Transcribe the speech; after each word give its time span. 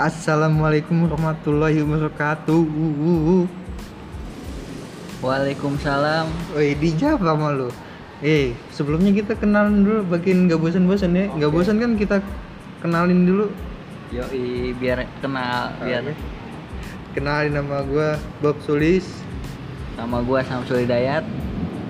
Assalamualaikum 0.00 1.04
warahmatullahi 1.04 1.84
wabarakatuh. 1.84 2.64
Waalaikumsalam. 5.20 6.24
Woi, 6.56 6.72
dijawab 6.72 7.20
sama 7.20 7.52
lu. 7.52 7.68
Eh, 8.24 8.56
sebelumnya 8.72 9.12
kita 9.12 9.36
kenalan 9.36 9.84
dulu 9.84 10.08
bagian 10.08 10.48
nggak 10.48 10.56
bosan-bosan 10.56 11.12
ya. 11.12 11.28
Nggak 11.36 11.52
Oke. 11.52 11.56
bosan 11.60 11.76
kan 11.84 12.00
kita 12.00 12.16
kenalin 12.80 13.28
dulu. 13.28 13.52
Yoi, 14.08 14.72
biar 14.80 15.04
kenal, 15.20 15.76
biar 15.84 16.00
Oke. 16.00 16.16
Kenalin 17.12 17.60
nama 17.60 17.84
gua 17.84 18.16
Bob 18.40 18.56
Sulis. 18.64 19.04
sama 20.00 20.24
gua 20.24 20.40
Samsul 20.40 20.88
Hidayat. 20.88 21.28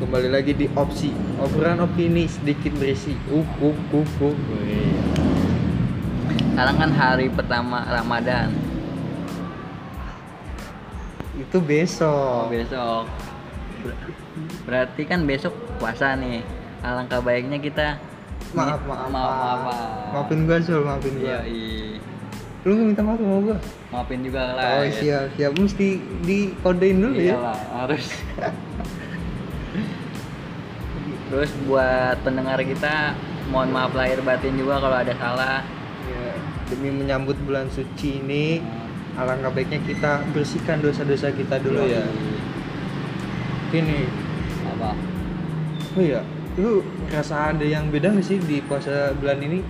Kembali 0.02 0.34
lagi 0.34 0.50
di 0.50 0.66
opsi 0.74 1.14
obrolan 1.38 1.86
opini 1.86 2.26
sedikit 2.26 2.74
berisi. 2.74 3.14
Uh, 3.30 3.46
uh, 3.62 3.78
uh, 3.94 4.34
uh. 4.34 5.29
Sekarang 6.50 6.76
kan 6.76 6.90
hari 6.92 7.26
pertama 7.30 7.86
Ramadan. 7.86 8.50
Itu 11.38 11.56
besok. 11.62 12.46
Oh, 12.46 12.50
besok. 12.50 13.04
Ber- 13.86 14.18
Berarti 14.66 15.02
kan 15.06 15.24
besok 15.24 15.54
puasa 15.78 16.14
nih. 16.14 16.42
Alangkah 16.80 17.20
baiknya 17.20 17.60
kita 17.60 18.00
Maaf, 18.50 18.82
maaf, 18.82 19.06
maaf, 19.14 19.58
maaf. 19.62 20.10
Maafin 20.10 20.42
gua, 20.42 20.58
Sul, 20.58 20.82
maafin 20.82 21.14
gua. 21.22 21.38
Yoi. 21.38 22.02
Lu 22.66 22.74
nggak 22.74 22.86
minta 22.92 23.02
maaf 23.06 23.18
sama 23.22 23.38
gua? 23.46 23.56
Maafin 23.94 24.20
juga 24.26 24.42
lah. 24.58 24.64
Oh, 24.66 24.82
ya. 24.82 24.90
siap, 24.90 25.24
siap. 25.38 25.52
Mesti 25.54 25.88
dikodein 26.26 26.98
dulu 26.98 27.14
ya. 27.14 27.38
Iyalah, 27.38 27.58
harus. 27.78 28.04
Terus 31.30 31.50
buat 31.62 32.18
pendengar 32.26 32.58
kita, 32.58 33.14
mohon 33.54 33.70
maaf 33.70 33.94
lahir 33.94 34.18
batin 34.18 34.58
juga 34.58 34.82
kalau 34.82 34.98
ada 34.98 35.14
salah. 35.14 35.62
Ya, 36.08 36.32
demi 36.72 36.90
menyambut 36.94 37.36
bulan 37.44 37.68
suci 37.68 38.22
ini, 38.24 38.64
alangkah 39.18 39.52
baiknya 39.52 39.82
kita 39.84 40.24
bersihkan 40.32 40.80
dosa-dosa 40.80 41.34
kita 41.34 41.60
dulu 41.60 41.84
ya. 41.84 42.04
Ini, 43.70 43.98
Apa? 44.74 44.90
oh 45.94 46.02
ya, 46.02 46.22
lu 46.58 46.82
rasa 47.10 47.54
ada 47.54 47.62
yang 47.62 47.90
beda 47.90 48.14
nggak 48.14 48.26
sih 48.26 48.38
di 48.42 48.58
puasa 48.64 49.14
bulan 49.18 49.38
ini? 49.42 49.60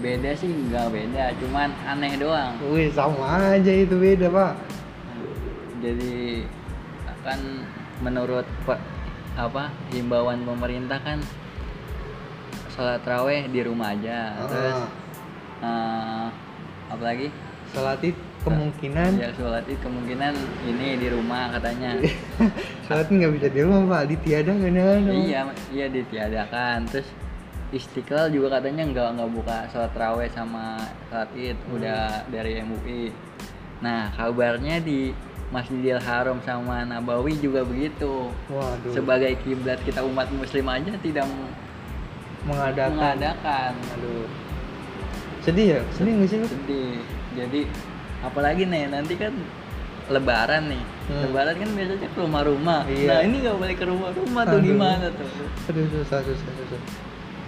Beda 0.00 0.30
sih 0.36 0.48
nggak 0.48 0.86
beda, 0.92 1.24
cuman 1.40 1.68
aneh 1.84 2.16
doang. 2.16 2.56
Wih, 2.72 2.88
sama 2.92 3.56
aja 3.56 3.72
itu 3.72 3.96
beda 3.96 4.28
pak. 4.32 4.54
Jadi 5.84 6.46
kan 7.26 7.40
menurut 8.00 8.46
apa 9.36 9.68
himbauan 9.92 10.46
pemerintah 10.46 10.96
kan 11.02 11.18
sholat 12.76 13.02
raweh 13.02 13.48
di 13.48 13.60
rumah 13.64 13.96
aja. 13.96 14.36
Terus 14.46 14.76
Ah, 15.56 15.64
eh, 15.64 16.26
apa 16.92 17.02
lagi? 17.02 17.28
sholat 17.72 17.98
id 18.04 18.14
kemungkinan, 18.44 19.18
Ya 19.18 19.32
sholat 19.34 19.64
id 19.66 19.80
kemungkinan 19.82 20.32
ini 20.68 21.00
di 21.00 21.08
rumah 21.10 21.50
katanya. 21.56 21.96
sholat 22.86 23.08
nggak 23.10 23.32
bisa 23.34 23.48
di 23.50 23.60
rumah 23.64 23.80
pak, 23.90 24.02
ditiadakan 24.12 24.70
ya. 24.70 24.88
iya, 25.10 25.40
iya 25.72 25.86
ditiadakan. 25.90 26.86
Terus 26.92 27.08
Istiqlal 27.66 28.30
juga 28.30 28.62
katanya 28.62 28.86
nggak 28.86 29.08
nggak 29.18 29.30
buka 29.34 29.66
sholat 29.74 29.90
raweh 29.98 30.30
sama 30.30 30.78
sholat 31.10 31.26
id 31.34 31.58
udah 31.74 32.22
dari 32.30 32.62
MUI. 32.62 33.10
Nah 33.82 34.14
kabarnya 34.14 34.78
di 34.78 35.10
Masjidil 35.50 35.98
Haram 35.98 36.38
sama 36.46 36.86
Nabawi 36.86 37.34
juga 37.42 37.66
begitu. 37.66 38.30
Waduh, 38.46 38.94
Sebagai 38.94 39.34
kiblat 39.42 39.82
kita 39.82 40.06
umat 40.06 40.30
Muslim 40.30 40.66
aja 40.70 40.94
tidak 41.02 41.26
mengadakan. 42.46 42.94
mengadakan. 42.94 43.72
Aduh, 43.98 44.24
sedih 45.42 45.66
ya? 45.76 45.80
Sedih 45.92 46.12
nggak 46.16 46.28
sih 46.30 46.38
lu? 46.40 46.46
Sedih. 46.46 46.98
Jadi 47.36 47.60
apalagi 48.24 48.64
nih 48.64 48.88
nanti 48.88 49.14
kan 49.18 49.34
Lebaran 50.06 50.70
nih. 50.70 50.82
Hmm. 51.10 51.22
Lebaran 51.26 51.54
kan 51.58 51.68
biasanya 51.74 52.08
ke 52.14 52.18
rumah-rumah. 52.22 52.80
Iya. 52.86 53.10
Nah 53.10 53.20
ini 53.26 53.36
nggak 53.42 53.56
boleh 53.58 53.74
ke 53.74 53.84
rumah-rumah 53.90 54.42
tuh 54.46 54.60
gimana 54.62 55.06
tuh? 55.10 55.28
Aduh, 55.66 55.84
susah, 55.90 56.22
susah, 56.22 56.50
susah. 56.62 56.80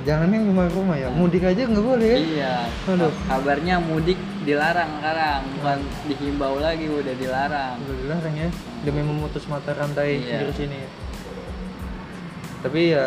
Jangan 0.06 0.30
yang 0.30 0.46
rumah-rumah 0.46 0.94
ya, 0.94 1.10
mudik 1.10 1.42
aja 1.42 1.66
nggak 1.66 1.86
boleh 1.86 2.06
ya? 2.06 2.18
Iya. 2.18 2.54
Aduh. 2.90 3.10
Kabarnya 3.26 3.82
mudik 3.82 4.18
dilarang 4.42 4.90
sekarang, 4.98 5.42
bukan 5.58 5.78
dihimbau 6.06 6.56
lagi 6.58 6.86
udah 6.86 7.14
dilarang. 7.18 7.74
Udah 7.82 7.96
dilarang 8.02 8.34
ya, 8.38 8.48
demi 8.86 9.02
memutus 9.02 9.46
mata 9.50 9.74
rantai 9.74 10.22
Iya. 10.22 10.42
virus 10.42 10.58
ini 10.58 10.76
ya. 10.82 10.90
Tapi 12.58 12.80
ya, 12.90 13.04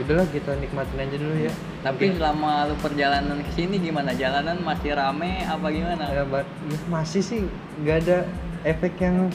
udahlah 0.00 0.26
kita 0.32 0.56
nikmatin 0.56 0.98
aja 1.04 1.16
dulu 1.20 1.36
ya. 1.36 1.52
Tapi 1.84 2.04
selama 2.16 2.70
lu 2.70 2.74
perjalanan 2.80 3.38
ke 3.44 3.50
sini 3.52 3.76
gimana? 3.76 4.16
Jalanan 4.16 4.56
masih 4.64 4.96
rame 4.96 5.44
apa 5.44 5.66
gimana? 5.68 6.04
Ya, 6.08 6.24
ya, 6.24 6.42
masih 6.88 7.20
sih 7.20 7.40
nggak 7.84 7.96
ada 8.06 8.18
efek 8.64 8.96
yang 9.02 9.28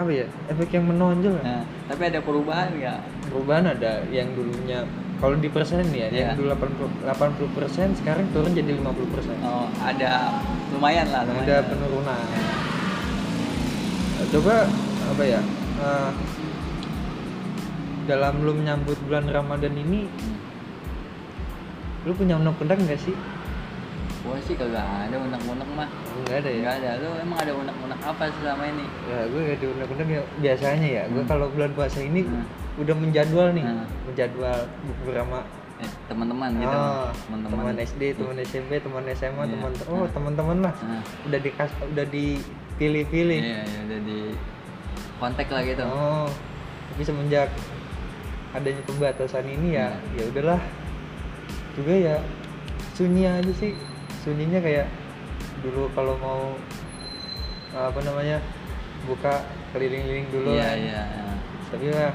apa 0.00 0.10
ya? 0.10 0.26
Efek 0.48 0.68
yang 0.72 0.84
menonjol. 0.88 1.36
ya. 1.40 1.44
Nah, 1.44 1.62
tapi 1.92 2.02
ada 2.08 2.20
perubahan 2.24 2.72
nggak? 2.72 2.98
Perubahan 3.28 3.64
ada 3.68 4.00
yang 4.08 4.32
dulunya 4.32 4.88
kalau 5.20 5.38
di 5.38 5.46
persen 5.46 5.86
ya, 5.94 6.10
yang 6.10 6.34
Iya. 6.34 6.38
dulu 6.40 6.48
80 7.06 7.46
persen 7.54 7.94
sekarang 7.94 8.26
turun 8.34 8.50
jadi 8.56 8.74
50 8.74 9.06
persen. 9.12 9.36
Oh, 9.46 9.70
ada 9.78 10.42
lumayan 10.74 11.06
lah, 11.14 11.22
lumayan. 11.28 11.46
ada 11.46 11.56
penurunan 11.68 12.26
coba 14.32 14.64
apa 15.12 15.22
ya 15.26 15.40
eh, 15.82 16.08
dalam 18.04 18.34
lu 18.40 18.52
menyambut 18.52 18.98
bulan 19.02 19.26
Ramadan 19.26 19.74
ini 19.74 20.06
lu 22.02 22.12
punya 22.12 22.34
undang-undang 22.34 22.80
nggak 22.80 22.98
sih 23.00 23.14
Gua 24.22 24.38
sih 24.38 24.54
kagak 24.54 24.78
ada 24.78 25.18
unek-unek 25.18 25.66
mah. 25.74 25.90
nggak 26.22 26.36
ada 26.36 26.46
ya 26.48 26.58
Enggak 26.62 26.74
ada. 26.78 26.90
Lu 26.96 27.08
emang 27.18 27.38
ada 27.40 27.52
unek-unek 27.52 28.00
apa 28.00 28.24
selama 28.32 28.64
ini? 28.68 28.84
ya 29.04 29.18
gue 29.24 29.40
gak 29.40 29.56
ada 29.56 29.66
undang-undang 29.68 30.08
ya 30.08 30.22
biasanya 30.38 30.88
ya 30.88 31.02
gue 31.04 31.18
Hmm. 31.18 31.26
kalau 31.28 31.46
bulan 31.48 31.70
puasa 31.72 31.98
ini 32.00 32.22
Hmm. 32.22 32.46
udah 32.76 32.94
menjadwal 32.94 33.48
nih 33.50 33.64
Hmm. 33.64 33.86
menjadwal 34.04 34.58
beberapa 35.02 35.38
Eh, 35.76 35.90
teman-teman 36.06 36.50
gitu. 36.54 36.70
ah, 36.70 37.10
Teman-teman. 37.20 37.58
teman 37.58 37.76
SD 37.82 38.02
teman 38.14 38.36
SMP 38.40 38.70
teman 38.78 39.02
SMA 39.10 39.42
Iya. 39.42 39.50
teman 39.52 39.70
oh 39.84 39.98
Hmm. 40.00 40.12
teman-teman 40.14 40.56
lah 40.60 40.74
Nah, 40.80 41.02
udah 41.26 41.40
dikas 41.40 41.70
udah 41.82 42.06
dipilih-pilih 42.06 43.40
iya, 43.42 43.60
iya, 43.60 43.78
udah 43.84 44.00
di 44.00 44.18
kontak 45.18 45.48
lah 45.48 45.62
gitu. 45.62 45.82
Oh, 45.82 46.30
tapi 46.88 47.02
semenjak 47.02 47.50
adanya 48.52 48.82
pembatasan 48.84 49.48
ini 49.48 49.74
ya, 49.74 49.88
Hmm. 49.90 50.16
ya 50.16 50.22
udahlah. 50.28 50.60
Juga 51.72 51.94
ya 51.96 52.16
sunyi 52.92 53.24
aja 53.24 53.52
sih. 53.56 53.72
Sunyinya 54.22 54.60
kayak 54.60 54.86
dulu 55.64 55.88
kalau 55.96 56.14
mau 56.20 56.52
apa 57.72 58.00
namanya 58.04 58.36
buka 59.08 59.40
keliling-keliling 59.72 60.28
dulu 60.28 60.52
Iya, 60.52 60.68
kan. 60.68 60.76
iya. 60.78 61.02
Tapi 61.72 61.86
lah 61.88 62.12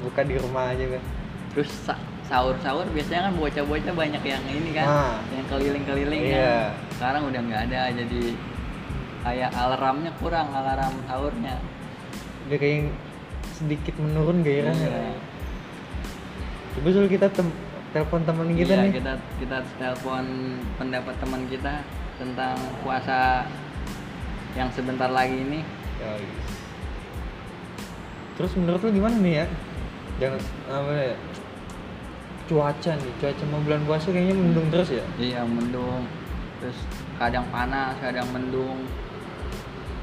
buka 0.00 0.20
di 0.24 0.34
rumah 0.40 0.72
aja 0.72 0.84
kan. 0.88 1.02
Terus 1.52 1.70
sa- 1.84 2.00
sahur-sahur 2.24 2.88
biasanya 2.92 3.28
kan 3.28 3.34
bocah-bocah 3.36 3.94
banyak 3.94 4.22
yang 4.24 4.44
ini 4.48 4.70
kan, 4.72 4.88
Ah. 4.88 5.16
yang 5.32 5.44
keliling-keliling 5.46 6.22
Iya. 6.32 6.72
kan. 6.72 6.96
Sekarang 6.96 7.22
udah 7.28 7.40
nggak 7.44 7.62
ada, 7.68 7.80
jadi 7.92 8.22
kayak 9.24 9.50
alarmnya 9.52 10.12
kurang, 10.16 10.48
alarm 10.48 10.94
sahurnya. 11.04 11.60
Udah 12.48 12.56
kayak 12.56 12.88
sedikit 13.52 13.94
menurun 14.00 14.40
gairahnya. 14.40 14.88
Iya. 14.88 15.12
Coba 16.76 16.88
kita 17.08 17.26
tem- 17.32 17.56
telepon 17.88 18.20
teman 18.20 18.52
kita 18.52 18.74
iya, 18.76 18.84
nih. 18.84 18.92
kita 19.00 19.12
kita 19.40 19.58
telepon 19.80 20.24
pendapat 20.76 21.14
teman 21.16 21.42
kita 21.48 21.80
tentang 22.20 22.56
puasa 22.84 23.48
yang 24.52 24.68
sebentar 24.74 25.08
lagi 25.08 25.38
ini. 25.40 25.60
Terus 28.36 28.52
menurut 28.54 28.80
lu 28.84 28.90
gimana 28.92 29.16
nih 29.18 29.34
ya? 29.42 29.46
Jangan 30.18 30.40
apa 30.70 30.92
ya? 30.94 31.16
Cuaca 32.48 32.92
nih, 32.96 33.12
cuaca 33.20 33.44
mau 33.50 33.60
bulan 33.60 33.82
puasa 33.84 34.08
kayaknya 34.14 34.36
mendung 34.36 34.66
terus 34.70 34.88
ya. 34.94 35.04
Iya, 35.18 35.40
mendung. 35.44 36.06
Terus 36.62 36.78
kadang 37.18 37.46
panas, 37.50 37.98
kadang 37.98 38.28
mendung. 38.30 38.78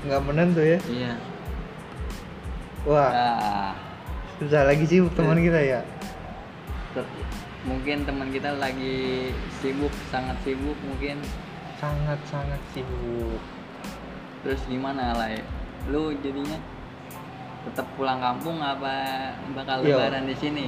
Nggak 0.05 0.21
menentu 0.25 0.61
ya. 0.61 0.79
Iya. 0.85 1.13
Wah, 2.85 3.09
Ah, 3.09 3.71
susah 4.37 4.61
lagi 4.69 4.85
sih 4.85 5.01
teman 5.17 5.41
kita 5.41 5.57
ya. 5.57 5.81
Ter- 6.95 7.11
mungkin 7.63 8.01
teman 8.01 8.31
kita 8.31 8.55
lagi 8.55 9.29
sibuk, 9.59 9.91
sangat 10.07 10.37
sibuk 10.41 10.77
mungkin. 10.81 11.19
Sangat 11.75 12.17
sangat 12.25 12.61
sibuk. 12.71 13.41
Terus 14.41 14.61
gimana 14.65 15.11
lah 15.11 15.29
Lu 15.85 16.09
jadinya 16.17 16.57
tetap 17.61 17.85
pulang 17.93 18.17
kampung 18.17 18.57
apa 18.57 18.93
bakal 19.53 19.81
Iya. 19.81 19.97
lebaran 19.97 20.25
di 20.25 20.33
sini? 20.33 20.65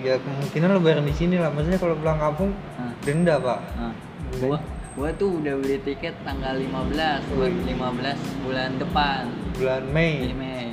Ya 0.00 0.16
kemungkinan 0.16 0.76
lebaran 0.76 1.04
di 1.04 1.14
sini 1.14 1.36
lah. 1.36 1.48
Maksudnya 1.48 1.76
kalau 1.76 1.96
pulang 1.96 2.18
kampung 2.18 2.50
Nah, 2.76 2.92
denda 3.00 3.36
pak. 3.36 3.60
nah, 3.76 3.92
gua 4.36 4.56
gua 4.92 5.08
tuh 5.14 5.40
udah 5.40 5.54
beli 5.56 5.80
tiket 5.80 6.12
tanggal 6.20 6.56
15 6.56 7.20
buat 7.30 7.52
15 7.62 8.16
bulan 8.42 8.76
depan 8.76 9.22
Bulan 9.54 9.84
Mei. 9.92 10.32
Mei. 10.32 10.72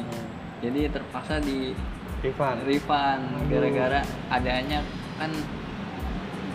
Jadi 0.58 0.88
terpaksa 0.90 1.38
di 1.38 1.76
Rifan. 2.28 2.56
refund 2.64 3.22
Aduh. 3.24 3.48
gara-gara 3.50 4.00
adanya 4.30 4.80
kan 5.16 5.32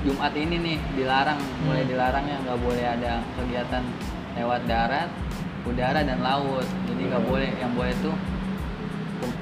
Jumat 0.02 0.34
ini 0.34 0.56
nih 0.58 0.78
dilarang 0.92 1.38
mulai 1.62 1.82
Hmm. 1.82 1.90
dilarang 1.90 2.24
ya 2.24 2.36
nggak 2.40 2.58
boleh 2.58 2.84
ada 2.84 3.12
kegiatan 3.34 3.84
lewat 4.34 4.60
darat 4.64 5.08
udara 5.62 6.00
dan 6.00 6.19
laut 6.20 6.66
jadi 6.84 7.02
nggak 7.06 7.22
Hmm. 7.22 7.30
boleh 7.30 7.50
yang 7.56 7.72
boleh 7.72 7.94
tuh 7.98 8.16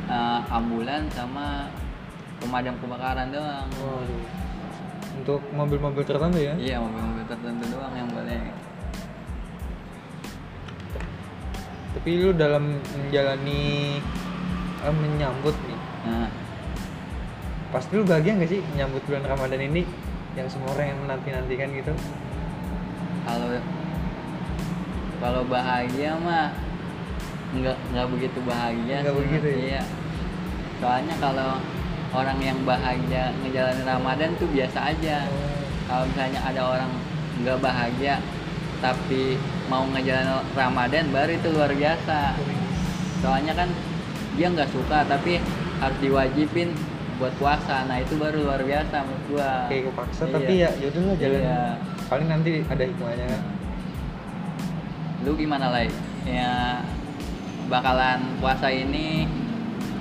eh, 0.06 0.40
ambulan 0.50 1.08
sama 1.08 1.64
pemadam 2.36 2.76
kebakaran 2.76 3.30
doang 3.30 3.68
Waduh. 3.72 4.22
Untuk 5.12 5.40
mobil-mobil 5.50 6.00
tertentu 6.02 6.38
ya? 6.38 6.54
iya 6.56 6.76
mobil-mobil 6.76 7.24
tertentu 7.26 7.64
doang 7.68 7.92
yang 7.92 8.08
boleh 8.08 8.40
Tapi 11.90 12.10
lu 12.16 12.30
dalam 12.32 12.64
menjalani 12.94 13.98
eh, 14.80 14.94
menyambut 14.94 15.52
nah. 16.06 16.28
Pasti 17.70 17.94
lu 17.94 18.02
bahagia 18.02 18.34
nggak 18.34 18.50
sih 18.50 18.60
menyambut 18.74 19.02
bulan 19.06 19.24
Ramadan 19.24 19.62
ini? 19.62 19.86
Yang 20.34 20.58
semua 20.58 20.74
orang 20.74 20.86
yang 20.94 20.98
menanti-nantikan 21.06 21.70
gitu? 21.74 21.94
kalau 23.20 23.60
kalau 25.20 25.42
bahagia 25.44 26.16
mah 26.16 26.50
nggak 27.50 27.76
nggak 27.92 28.06
begitu 28.14 28.38
bahagia 28.46 29.04
Nggak 29.04 29.16
begitu 29.20 29.48
ya? 29.48 29.58
iya. 29.60 29.82
Soalnya 30.80 31.14
kalau 31.20 31.60
orang 32.10 32.38
yang 32.40 32.58
bahagia 32.64 33.30
ngejalanin 33.44 33.84
Ramadan 33.86 34.30
tuh 34.40 34.48
biasa 34.48 34.78
aja. 34.96 35.28
Kalau 35.86 36.04
misalnya 36.08 36.40
ada 36.46 36.62
orang 36.62 36.90
nggak 37.42 37.58
bahagia 37.60 38.16
tapi 38.80 39.36
mau 39.68 39.84
ngejalanin 39.92 40.40
Ramadan 40.56 41.04
baru 41.12 41.32
itu 41.36 41.48
luar 41.52 41.72
biasa. 41.74 42.34
Soalnya 43.20 43.52
kan 43.52 43.68
dia 44.38 44.48
nggak 44.48 44.72
suka 44.72 45.04
tapi 45.04 45.36
harus 45.80 45.98
diwajibin 45.98 46.70
buat 47.16 47.32
puasa 47.36 47.84
nah 47.84 47.96
itu 47.96 48.16
baru 48.16 48.44
luar 48.44 48.60
biasa 48.60 48.96
menurut 49.00 49.24
gua 49.28 49.50
Kayak 49.66 49.82
kepaksa 49.88 50.22
Iya. 50.22 50.32
tapi 50.32 50.52
ya 50.54 50.70
yaudah 50.78 51.02
lah 51.02 51.16
jalan. 51.16 51.40
Iya. 51.40 51.60
Paling 52.06 52.28
nanti 52.28 52.52
ada 52.64 52.82
hikmahnya 52.82 53.28
lu 55.20 55.36
gimana 55.36 55.68
lay 55.68 55.88
ya 56.24 56.80
bakalan 57.66 58.40
puasa 58.40 58.68
ini 58.68 59.28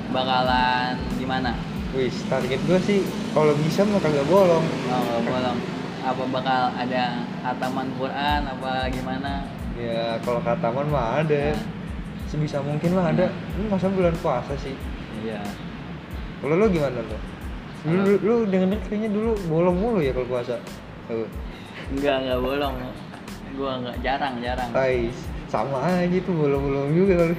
bakalan 0.09 0.95
gimana 1.15 1.51
Wis, 1.89 2.21
target 2.29 2.61
gua 2.63 2.79
sih 2.79 3.01
kalau 3.31 3.51
bisa 3.59 3.81
mah 3.83 3.97
kagak 3.97 4.23
bolong. 4.23 4.61
oh 4.61 4.99
nggak 5.01 5.23
bolong 5.25 5.59
apa 5.99 6.23
bakal 6.31 6.61
ada 6.71 7.03
hataman 7.41 7.87
Quran 7.95 8.41
apa 8.45 8.71
gimana 8.89 9.43
Ya 9.75 10.19
kalau 10.19 10.43
kataman 10.43 10.87
mah 10.87 11.23
ada. 11.23 11.55
Nah, 11.55 11.63
Sebisa 12.27 12.59
mungkin 12.59 12.91
mah 12.91 13.09
ada. 13.09 13.31
Ini 13.55 13.63
masa 13.65 13.87
bulan 13.87 14.11
puasa 14.19 14.51
sih. 14.53 14.75
iya 15.17 15.39
Kalau 16.39 16.55
lu 16.55 16.65
gimana 16.69 16.99
lu? 16.99 17.17
Lu, 17.83 17.95
lu, 17.99 18.13
lu 18.19 18.33
denger 18.45 18.79
kayaknya 18.85 19.09
dulu 19.09 19.31
bolong 19.47 19.75
mulu 19.75 19.99
ya 19.99 20.11
kalau 20.11 20.27
puasa. 20.27 20.55
Tuh. 21.07 21.25
enggak 21.89 22.21
enggak 22.21 22.39
bolong 22.39 22.75
gua 23.57 23.71
enggak 23.81 23.97
jarang 23.99 24.37
jarang 24.39 24.69
Ais, 24.71 25.17
sama 25.47 25.81
aja 25.81 26.17
tuh 26.21 26.31
bolong-bolong 26.31 26.93
juga 26.93 27.13
kali. 27.19 27.35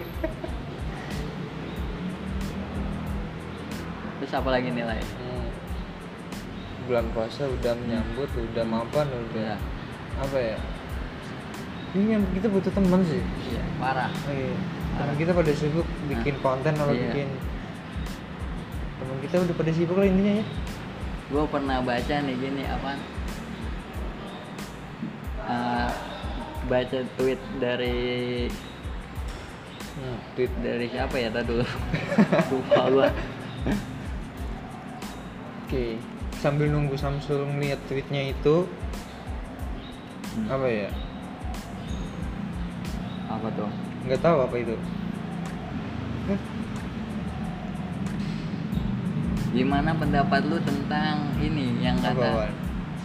terus 4.18 4.32
apa 4.34 4.48
lagi 4.50 4.68
nilai 4.68 5.00
Hmm. 5.16 5.48
Bulan 6.84 7.06
puasa 7.14 7.46
udah 7.46 7.72
menyambut, 7.76 8.26
udah 8.34 8.64
mapan, 8.64 9.06
udah 9.06 9.54
Iya. 9.54 9.56
apa 10.18 10.36
ya? 10.36 10.58
Ini 11.92 12.08
yang 12.12 12.24
kita 12.34 12.46
butuh 12.46 12.70
teman 12.70 13.00
sih. 13.02 13.22
iya 13.46 13.62
parah 13.78 14.10
Oh, 14.26 14.34
iya. 14.34 14.54
Teman 14.92 15.14
kita 15.14 15.30
pada 15.30 15.52
sibuk 15.54 15.86
bikin 16.06 16.34
konten 16.40 16.74
atau 16.74 16.90
Iya. 16.90 17.06
bikin 17.06 17.28
kita 19.18 19.36
udah 19.38 19.54
pada 19.54 19.70
sibuk 19.70 19.96
lah 19.96 20.06
intinya 20.06 20.38
ya. 20.38 20.44
gua 21.28 21.44
pernah 21.46 21.78
baca 21.80 22.14
nih 22.16 22.36
gini 22.36 22.64
apa 22.64 22.90
Eh, 25.42 25.90
baca 26.64 26.98
tweet 27.16 27.40
dari 27.58 28.46
Hmm, 29.90 30.16
tweet 30.32 30.52
dari 30.62 30.86
siapa 30.86 31.18
ya 31.18 31.26
tadi 31.28 31.50
dulu 31.50 31.66
lupa 32.48 32.82
gua 32.94 33.08
Oke, 35.60 35.98
sambil 36.36 36.66
nunggu 36.66 36.94
Samsul 36.94 37.46
ngeliat 37.46 37.78
tweetnya 37.86 38.30
itu 38.30 38.66
Hmm. 40.30 40.46
apa 40.46 40.66
ya? 40.66 40.86
apa 43.26 43.50
tuh 43.50 43.66
Nggak 44.06 44.22
tahu 44.22 44.38
apa 44.40 44.56
itu. 44.56 44.74
Gimana 49.50 49.90
pendapat 49.92 50.46
lu 50.46 50.62
tentang 50.62 51.26
ini 51.36 51.82
yang 51.82 51.98
Apa, 51.98 52.14
kata 52.14 52.28
Wan? 52.38 52.52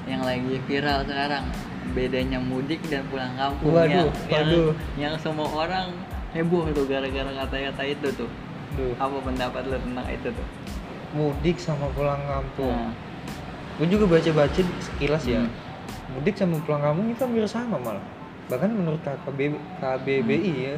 yang 0.06 0.21
lagi 0.21 0.62
viral 0.69 1.01
sekarang 1.01 1.50
bedanya 1.92 2.38
mudik 2.38 2.77
dan 2.86 3.01
pulang 3.09 3.33
kampung 3.33 3.74
Waduh, 3.74 3.89
yang, 3.89 4.09
yang 4.30 4.45
waduh. 4.45 4.71
yang 5.01 5.13
semua 5.18 5.50
orang 5.50 5.89
heboh 6.30 6.69
tuh 6.69 6.86
gara-gara 6.86 7.31
kata-kata 7.36 7.83
itu 7.83 8.07
tuh. 8.13 8.30
Duh, 8.75 8.94
Apa 8.95 9.18
pendapat 9.19 9.65
lu 9.65 9.77
tentang 9.80 10.06
itu 10.07 10.30
tuh? 10.30 10.47
mudik 11.15 11.57
sama 11.57 11.88
pulang 11.89 12.19
kampung. 12.21 12.75
Nah, 12.75 12.92
Gue 13.75 13.88
juga 13.88 14.06
baca-baca 14.06 14.62
sekilas 14.80 15.24
ya. 15.25 15.42
Hmm. 15.42 15.51
Mudik 16.12 16.36
sama 16.36 16.59
pulang 16.62 16.83
kampung 16.83 17.07
itu 17.09 17.19
hampir 17.19 17.44
sama 17.45 17.75
malah. 17.75 18.03
Bahkan 18.45 18.69
menurut 18.69 19.01
KBB, 19.01 19.56
KBBI 19.80 20.38
Hmm. 20.38 20.59
ya, 20.62 20.75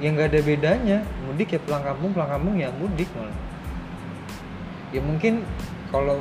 yang 0.00 0.12
nggak 0.16 0.32
ada 0.32 0.40
bedanya. 0.42 0.98
Mudik 1.22 1.48
ya 1.50 1.60
pulang 1.60 1.80
kampung, 1.82 2.10
pulang 2.10 2.28
kampung 2.28 2.54
ya 2.56 2.68
mudik 2.72 3.06
malah. 3.14 3.36
Ya 4.92 5.00
mungkin 5.00 5.40
kalau 5.88 6.20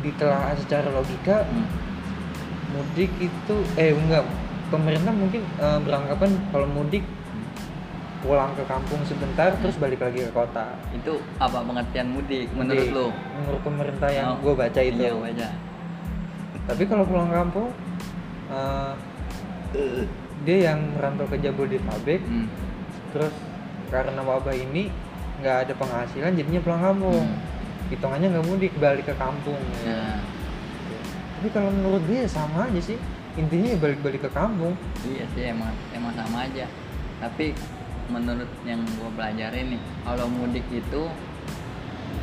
ditelaah 0.00 0.52
secara 0.56 0.88
logika 0.90 1.44
hmm. 1.44 1.66
mudik 2.70 3.08
itu 3.18 3.56
eh 3.74 3.92
enggak 3.92 4.24
pemerintah 4.66 5.08
mungkin 5.10 5.40
eh, 5.56 5.78
beranggapan 5.80 6.30
kalau 6.50 6.66
mudik 6.66 7.04
pulang 8.18 8.50
ke 8.52 8.64
kampung 8.64 8.98
sebentar 9.04 9.54
terus 9.54 9.76
balik 9.76 10.00
lagi 10.00 10.18
ke 10.20 10.32
kota 10.32 10.74
Itu 10.90 11.20
apa 11.38 11.62
pengertian 11.62 12.10
mudik 12.10 12.48
menurut 12.50 12.80
Mudik. 12.82 12.90
lu? 12.90 13.06
menurut 13.36 13.62
pemerintah 13.62 14.10
yang 14.10 14.26
Oh, 14.30 14.36
gue 14.42 14.54
baca 14.56 14.80
itu 14.82 14.98
Iya, 14.98 15.12
baca. 15.14 15.48
tapi 16.66 16.82
kalau 16.84 17.04
pulang 17.04 17.30
kampung 17.30 17.70
eh, 18.50 18.92
dia 20.42 20.58
yang 20.66 20.80
merantau 20.92 21.26
ke 21.26 21.38
Jabodetabek 21.38 22.20
Hmm. 22.20 22.48
terus 23.12 23.32
karena 23.86 24.18
wabah 24.18 24.52
ini 24.52 24.90
nggak 25.36 25.56
ada 25.62 25.72
penghasilan 25.72 26.34
jadinya 26.34 26.60
pulang 26.60 26.82
kampung 26.82 27.22
Hmm. 27.22 27.45
Hitungannya 27.88 28.28
nggak 28.32 28.46
mudik 28.46 28.72
balik 28.76 29.06
ke 29.06 29.14
kampung. 29.14 29.58
Ya, 29.82 30.18
tapi 31.38 31.48
kalau 31.52 31.70
menurut 31.70 32.02
dia 32.06 32.26
sama 32.26 32.66
aja 32.66 32.80
sih. 32.82 32.98
Intinya 33.36 33.68
ya 33.68 33.78
balik-balik 33.78 34.24
ke 34.24 34.30
kampung. 34.32 34.72
Iya 35.04 35.28
sih 35.36 35.44
emang 35.52 35.68
emang 35.92 36.16
sama 36.16 36.48
aja. 36.48 36.64
Tapi 37.20 37.52
menurut 38.08 38.48
yang 38.64 38.80
gua 38.96 39.12
pelajarin 39.12 39.76
nih, 39.76 39.80
kalau 40.02 40.24
mudik 40.26 40.64
itu 40.72 41.02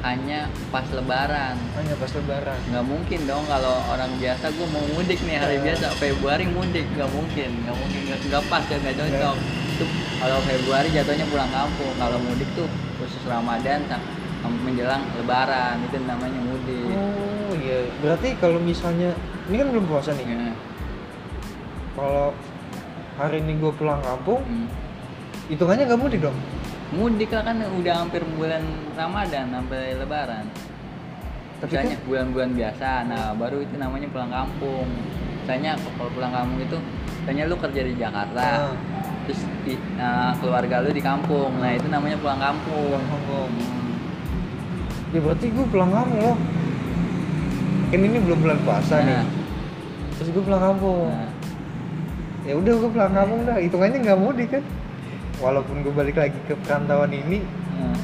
hanya 0.01 0.50
pas 0.67 0.84
lebaran. 0.91 1.55
hanya 1.77 1.96
pas 1.96 2.12
lebaran. 2.12 2.60
Nggak 2.67 2.86
mungkin 2.86 3.20
dong 3.24 3.46
kalau 3.48 3.79
orang 3.88 4.12
biasa 4.20 4.51
gue 4.51 4.67
mau 4.67 4.84
mudik 4.91 5.15
nih 5.24 5.38
hari 5.39 5.55
Iya. 5.62 5.65
biasa 5.72 5.86
Februari 5.96 6.46
mudik. 6.50 6.84
Nggak 6.91 7.10
mungkin 7.13 7.50
nggak 7.63 7.77
mungkin 7.77 8.00
nggak 8.10 8.43
pas 8.51 8.63
ya. 8.67 8.77
nggak 8.82 8.96
cocok. 9.00 9.36
Itu 9.74 9.86
kalau 10.20 10.38
Februari 10.43 10.88
jatuhnya 10.91 11.25
pulang 11.32 11.51
kampung. 11.53 11.93
Kalau 11.96 12.17
mudik 12.20 12.50
tuh 12.51 12.67
khusus 13.00 13.24
Ramadan 13.24 13.79
sam- 13.88 14.03
menjelang 14.51 15.03
Lebaran 15.15 15.79
itu 15.85 15.95
namanya 16.03 16.39
mudik. 16.43 16.91
Oh 16.91 17.55
iya, 17.55 17.88
berarti 18.03 18.35
kalau 18.38 18.59
misalnya 18.59 19.15
ini 19.47 19.55
kan 19.57 19.67
belum 19.71 19.85
puasa 19.88 20.12
nih. 20.13 20.25
Ya, 20.25 20.51
Kalau 21.93 22.33
hari 23.15 23.38
ini 23.39 23.62
gue 23.62 23.71
pulang 23.71 24.01
kampung, 24.01 24.41
hmm. 24.41 24.67
hitungannya 25.47 25.85
nggak 25.85 26.01
mudik 26.01 26.21
dong. 26.21 26.38
mudik 26.93 27.33
lah 27.33 27.41
kan 27.41 27.57
udah 27.57 28.05
hampir 28.05 28.21
bulan 28.38 28.62
Ramadan 28.93 29.50
sampai 29.50 29.97
Lebaran. 29.97 30.45
Tapi 31.57 31.69
misalnya 31.73 31.97
kan- 31.97 32.05
bulan-bulan 32.05 32.51
biasa 32.53 32.89
nah 33.09 33.23
baru 33.33 33.57
itu 33.65 33.75
namanya 33.81 34.07
pulang 34.13 34.29
kampung. 34.29 34.85
Misalnya 35.41 35.73
kalau 35.97 36.12
pulang 36.13 36.29
kampung 36.29 36.59
itu 36.62 36.77
misalnya 37.23 37.43
lu 37.50 37.55
kerja 37.57 37.81
di 37.81 37.93
Jakarta 37.97 38.45
Ah, 38.45 38.71
terus 39.25 39.41
di, 39.63 39.73
nah, 39.97 40.35
keluarga 40.38 40.85
lu 40.85 40.91
di 40.91 41.01
kampung. 41.01 41.50
Nah 41.57 41.71
itu 41.73 41.88
namanya 41.89 42.13
pulang 42.21 42.38
kampung. 42.38 42.93
Pulang 42.93 43.07
kampung. 43.09 43.50
Ya 45.13 45.20
berarti 45.22 45.46
gue 45.48 45.65
pulang 45.70 45.91
kampung 45.93 46.20
loh. 46.20 46.38
Kan 47.93 48.00
ini 48.01 48.17
belum 48.17 48.39
bulan 48.41 48.60
puasa 48.65 48.96
nih. 49.00 49.13
Nah, 49.13 49.25
Terus 50.17 50.29
gue 50.34 50.43
pulang 50.43 50.63
kampung. 50.63 51.10
nah, 51.10 51.29
Ya 52.43 52.53
udah 52.58 52.74
gue 52.74 52.89
pulang 52.89 53.13
kampung 53.13 53.39
dah. 53.46 53.58
Hitungannya 53.62 53.98
nggak 54.01 54.20
mudik 54.20 54.50
kan. 54.50 54.63
Walaupun 55.38 55.86
gue 55.86 55.93
balik 55.93 56.17
lagi 56.17 56.38
ke 56.46 56.55
perantauan 56.65 57.12
ini, 57.12 57.43
nah, 57.75 57.98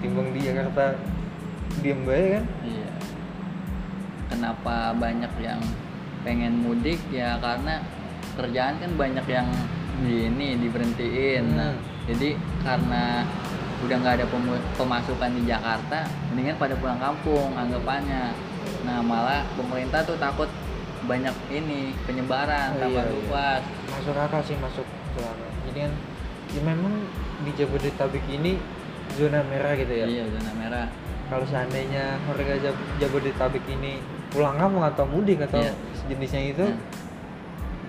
timbang 0.00 0.32
di 0.32 0.40
Jakarta 0.42 0.96
diem 1.78 2.00
bae 2.02 2.24
kan. 2.34 2.44
iya 2.66 2.90
kenapa 4.28 4.90
banyak 4.98 5.30
yang 5.38 5.60
pengen 6.26 6.58
mudik 6.58 6.98
ya 7.08 7.38
karena 7.38 7.78
kerjaan 8.34 8.82
kan 8.82 8.90
banyak 8.98 9.26
yang 9.30 9.46
di 10.02 10.26
ini 10.26 10.58
diberhentiin 10.58 11.44
nah 11.54 11.70
Hmm. 11.70 11.82
jadi 12.10 12.30
karena 12.64 13.22
udah 13.78 13.96
nggak 13.96 14.14
ada 14.18 14.26
pemasukan 14.74 15.30
di 15.32 15.42
Jakarta 15.44 16.02
mendingan 16.28 16.56
pada 16.56 16.74
pulang 16.74 16.98
kampung 16.98 17.54
anggapannya. 17.54 18.34
Nah 18.82 18.98
malah 19.00 19.46
pemerintah 19.54 20.02
tuh 20.02 20.16
takut 20.16 20.50
banyak 21.04 21.32
ini 21.48 21.94
penyebaran 22.04 22.74
Oh, 22.74 22.80
tambah 22.80 23.00
iya, 23.00 23.08
iya. 23.08 23.22
luas. 23.24 23.62
Masuk 23.88 24.14
akal 24.14 24.42
sih 24.42 24.56
masuk 24.56 24.86
jadi 25.64 25.84
kan 25.84 25.92
ya 26.48 26.60
memang 26.64 26.94
di 27.42 27.50
Jabodetabek 27.52 28.24
ini 28.26 28.56
zona 29.14 29.42
merah 29.44 29.74
gitu 29.74 29.92
ya? 29.92 30.06
Iya 30.06 30.24
zona 30.28 30.52
merah. 30.54 30.86
Kalau 31.28 31.44
seandainya 31.44 32.16
warga 32.24 32.56
Jab- 32.58 32.86
Jabodetabek 32.96 33.64
ini 33.68 34.00
pulang 34.28 34.56
kampung 34.56 34.80
atau 34.80 35.04
mudik 35.04 35.38
atau 35.40 35.60
Iya. 35.60 35.72
sejenisnya 35.94 36.42
itu 36.46 36.66
Nah, 36.66 36.78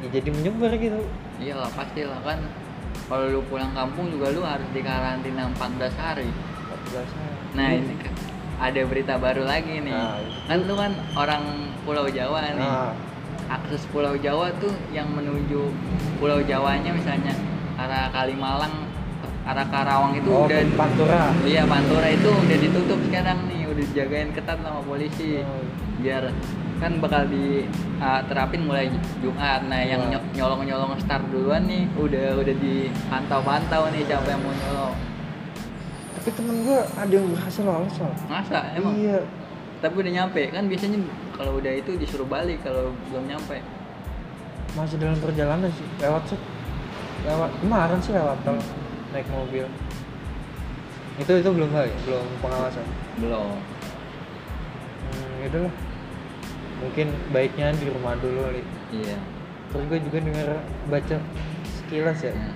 ya 0.01 0.07
jadi 0.11 0.29
menyebar 0.29 0.71
gitu. 0.75 0.99
Iya 1.39 1.55
lah 1.55 1.71
pasti 1.71 2.03
lah 2.03 2.19
kan 2.19 2.39
kalau 3.09 3.25
lu 3.25 3.41
pulang 3.49 3.73
kampung 3.73 4.13
juga 4.13 4.29
lu 4.29 4.45
harus 4.45 4.69
dikarantina 4.69 5.49
14 5.57 5.97
hari. 5.97 6.29
14 6.93 7.17
hari. 7.17 7.37
nah 7.57 7.67
ini 7.73 7.97
kan 7.97 8.13
ada 8.59 8.81
berita 8.85 9.13
baru 9.17 9.43
lagi 9.49 9.81
nih. 9.81 9.89
Nah, 9.89 10.21
kan 10.45 10.57
lu 10.69 10.75
kan 10.77 10.93
orang 11.17 11.73
Pulau 11.87 12.05
Jawa 12.05 12.53
nih. 12.53 12.61
Nah, 12.61 12.93
akses 13.49 13.89
Pulau 13.89 14.13
Jawa 14.19 14.53
tuh 14.61 14.71
yang 14.93 15.09
menuju 15.09 15.73
Pulau 16.21 16.45
Jawanya 16.45 16.93
misalnya 16.93 17.33
arah 17.81 18.13
Kalimalang 18.13 18.85
arah 19.49 19.65
Karawang 19.73 20.13
itu 20.13 20.29
oh 20.29 20.45
udah 20.45 20.61
Pantura. 20.77 21.33
Iya 21.41 21.65
Pantura 21.65 22.07
itu 22.13 22.29
udah 22.29 22.57
ditutup 22.61 22.99
sekarang 23.09 23.49
nih 23.49 23.65
udah 23.65 23.83
dijagain 23.89 24.29
ketat 24.37 24.61
sama 24.61 24.85
polisi. 24.85 25.41
Oh, 25.41 25.65
biar 26.03 26.29
kan 26.79 26.95
bakal 27.03 27.27
diterapin 27.27 28.63
mulai 28.63 28.87
Jumat. 29.19 29.67
Nah 29.67 29.83
yang 29.83 30.07
nyolong-nyolong 30.31 30.95
start 31.03 31.27
duluan 31.27 31.67
nih 31.67 31.85
udah 31.99 32.39
udah 32.39 32.55
dipantau-pantau 32.55 33.91
nih 33.91 34.07
siapa 34.07 34.27
yang 34.31 34.41
mau 34.41 34.55
nyolong. 34.55 34.95
Tapi 36.15 36.29
temen 36.35 36.55
gua 36.63 36.87
ada 36.95 37.11
yang 37.11 37.27
berhasil 37.35 37.63
lolos 37.67 37.95
masa? 38.31 38.71
Emang? 38.75 38.95
Iya. 38.95 39.27
Tapi 39.83 39.95
udah 39.99 40.11
nyampe. 40.23 40.41
Kan 40.55 40.71
biasanya 40.71 40.99
kalau 41.35 41.59
udah 41.59 41.73
itu 41.75 41.99
disuruh 41.99 42.27
balik 42.27 42.63
kalau 42.63 42.95
belum 43.11 43.27
nyampe. 43.27 43.59
Masih 44.79 44.95
dalam 44.99 45.19
perjalanan 45.19 45.67
sih. 45.75 45.87
Lewat 45.99 46.23
sih. 46.31 46.39
Lewat. 47.27 47.51
Kemarin 47.59 47.99
sih 47.99 48.15
lewat 48.15 48.39
tol 48.47 48.55
naik 49.11 49.27
mobil. 49.35 49.67
Itu 51.19 51.31
itu 51.35 51.49
belum 51.51 51.75
kali 51.75 51.91
belum 52.07 52.25
pengawasan? 52.39 52.87
Belum. 53.19 53.59
Hmm, 55.09 55.43
yaudah 55.43 55.67
lah 55.67 55.88
mungkin 56.79 57.07
baiknya 57.35 57.75
di 57.75 57.87
rumah 57.91 58.15
dulu 58.19 58.39
kali. 58.47 58.63
Iya. 58.95 59.17
Terus 59.69 59.83
gue 59.85 59.99
juga 60.09 60.17
dengar 60.23 60.47
baca 60.89 61.17
sekilas 61.77 62.19
ya. 62.23 62.33
Nah, 62.33 62.55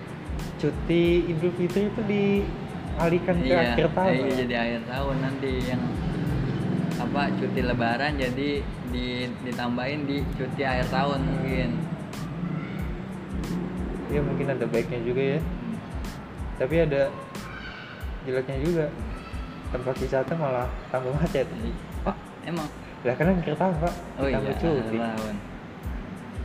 cuti 0.58 1.03
idul 1.30 1.51
fitri 1.60 1.92
itu 1.92 2.01
dialihkan 2.08 3.36
ke 3.44 3.51
iya, 3.51 3.75
akhir 3.75 3.92
tahun 3.92 4.13
iya, 4.15 4.24
ya? 4.24 4.36
jadi 4.46 4.53
akhir 4.56 4.82
tahun 4.88 5.15
nanti 5.20 5.51
yang 5.68 5.84
apa 7.03 7.22
cuti 7.36 7.60
lebaran 7.60 8.12
jadi 8.15 8.50
di, 8.94 9.06
ditambahin 9.44 10.08
di 10.08 10.24
cuti 10.39 10.62
akhir 10.63 10.88
tahun 10.89 11.20
mungkin. 11.22 11.70
Ya 14.13 14.22
mungkin 14.22 14.48
ada 14.50 14.65
baiknya 14.70 15.00
juga 15.03 15.22
ya. 15.38 15.39
Tapi 16.58 16.75
ada 16.86 17.12
jeleknya 18.24 18.58
juga. 18.63 18.86
Tempat 19.74 19.96
wisata 19.98 20.38
malah 20.38 20.70
tambah 20.94 21.18
macet. 21.18 21.50
Pak, 22.06 22.13
emang 22.46 22.70
lah 23.03 23.13
kan 23.13 23.25
akhir 23.29 23.55
tahun 23.55 23.75
pak. 23.77 23.93
Oh 24.15 24.25
iya 24.25 24.36
tambah 24.39 24.55
cuti 24.55 24.79
akhir 24.79 25.01
tahun 25.12 25.36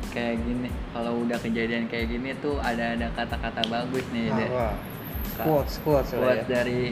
kayak 0.08 0.36
gini 0.40 0.68
kalau 0.90 1.12
udah 1.20 1.38
kejadian 1.38 1.84
kayak 1.86 2.06
gini 2.08 2.30
tuh 2.40 2.56
ada 2.58 2.96
ada 2.96 3.06
kata-kata 3.12 3.60
bagus 3.68 4.02
nih 4.10 4.32
Ah, 4.32 4.36
deh 4.36 4.48
quotes 5.38 5.74
quotes 5.84 6.10
lah 6.12 6.32
Quote 6.34 6.42
ya. 6.42 6.44
dari 6.48 6.82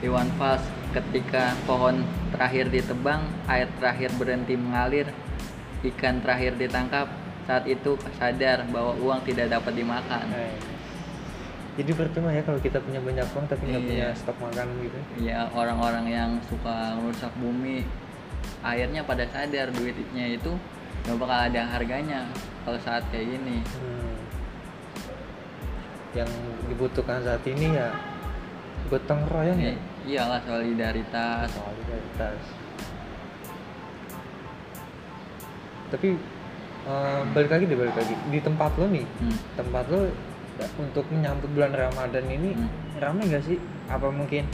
Iwan 0.00 0.26
Fals 0.34 0.64
ketika 0.90 1.52
pohon 1.62 2.00
terakhir 2.32 2.72
ditebang 2.72 3.20
air 3.46 3.68
terakhir 3.76 4.10
berhenti 4.16 4.56
mengalir 4.56 5.06
ikan 5.84 6.18
terakhir 6.18 6.56
ditangkap 6.56 7.06
saat 7.44 7.68
itu 7.68 7.94
sadar 8.16 8.64
bahwa 8.68 8.96
uang 8.96 9.20
tidak 9.22 9.50
dapat 9.50 9.76
dimakan. 9.76 10.24
Nah, 10.24 10.40
ini. 10.40 10.72
jadi 11.76 11.90
percuma 11.94 12.30
ya 12.30 12.40
kalau 12.40 12.58
kita 12.58 12.78
punya 12.78 12.98
banyak 12.98 13.26
uang 13.28 13.46
tapi 13.46 13.62
nggak 13.64 13.80
Iya. 13.80 13.88
punya 13.88 14.06
stok 14.16 14.36
makanan 14.40 14.76
gitu. 14.80 14.98
Ya 15.20 15.40
orang-orang 15.52 16.04
yang 16.08 16.30
suka 16.48 16.96
merusak 16.96 17.30
bumi 17.36 17.84
akhirnya 18.60 19.00
pada 19.02 19.24
sadar 19.28 19.72
duitnya 19.72 20.36
itu 20.36 20.52
nggak 21.06 21.16
bakal 21.16 21.38
ada 21.48 21.62
harganya 21.64 22.28
kalau 22.62 22.78
saat 22.78 23.02
kayak 23.08 23.26
gini. 23.36 23.58
Hmm. 23.64 24.08
yang 26.10 26.26
dibutuhkan 26.66 27.22
saat 27.22 27.38
ini 27.46 27.70
ya 27.70 27.94
gotong 28.90 29.22
royong 29.30 29.62
ya? 29.62 29.74
Iyalah 30.02 30.42
solidaritas. 30.42 31.46
Solidaritas. 31.54 32.40
Tapi 35.90 36.08
eh, 36.80 37.20
balik 37.30 37.50
lagi 37.54 37.64
deh 37.70 37.78
balik 37.78 37.94
lagi. 37.94 38.14
Di 38.26 38.38
tempat 38.42 38.74
lo 38.74 38.90
nih 38.90 39.06
Hmm. 39.22 39.36
tempat 39.54 39.84
lo 39.86 40.10
untuk 40.76 41.06
menyambut 41.08 41.48
bulan 41.54 41.72
Ramadan 41.72 42.26
ini 42.26 42.52
Hmm. 42.52 42.68
ramai 42.98 43.30
gak 43.30 43.46
sih? 43.46 43.56
Apa 43.86 44.10
mungkin? 44.10 44.44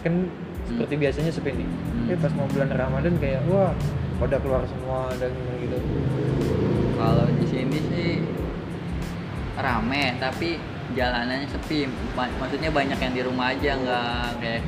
Kan 0.00 0.32
seperti 0.66 0.94
biasanya 0.96 1.30
sepi 1.30 1.50
nih 1.54 1.68
Hmm. 1.68 2.10
Eh, 2.10 2.18
pas 2.18 2.30
mau 2.32 2.46
bulan 2.46 2.68
Ramadan 2.68 3.14
kayak 3.16 3.42
wah 3.46 3.74
pada 4.16 4.38
keluar 4.38 4.62
semua 4.62 5.10
dan 5.16 5.30
gitu. 5.58 5.78
Kalau 6.94 7.26
di 7.28 7.44
sini 7.44 7.78
sih 7.84 8.10
rame 9.56 10.16
tapi 10.16 10.56
jalanannya 10.92 11.48
sepi. 11.48 11.84
Ma- 12.14 12.32
maksudnya 12.38 12.70
banyak 12.70 12.94
yang 12.94 13.12
di 13.12 13.22
rumah 13.22 13.50
aja 13.50 13.70
nggak 13.74 14.28
kayak 14.38 14.62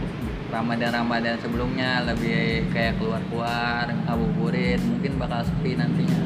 Ramadan 0.49 0.91
Ramadan 0.93 1.37
sebelumnya. 1.39 2.03
Lebih 2.05 2.69
kayak 2.69 2.99
keluar 2.99 3.21
keluar 3.29 3.85
ngabuburit 3.87 4.81
mungkin 4.83 5.17
bakal 5.17 5.45
sepi 5.45 5.77
nantinya. 5.77 6.19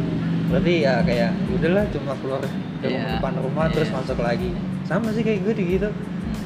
Berarti 0.48 0.72
ya 0.80 0.94
kayak 1.02 1.30
ya 1.30 1.30
udahlah 1.50 1.84
cuma 1.90 2.12
keluar 2.18 2.40
ke 2.80 2.86
Iya, 2.88 3.16
depan 3.16 3.34
rumah 3.38 3.66
iya. 3.68 3.74
terus 3.74 3.90
masuk 3.90 4.18
lagi. 4.18 4.50
Sama 4.84 5.12
sih 5.12 5.22
kayak 5.22 5.44
gue 5.44 5.54
di 5.54 5.64
gitu. 5.76 5.88
Hmm. 5.88 6.40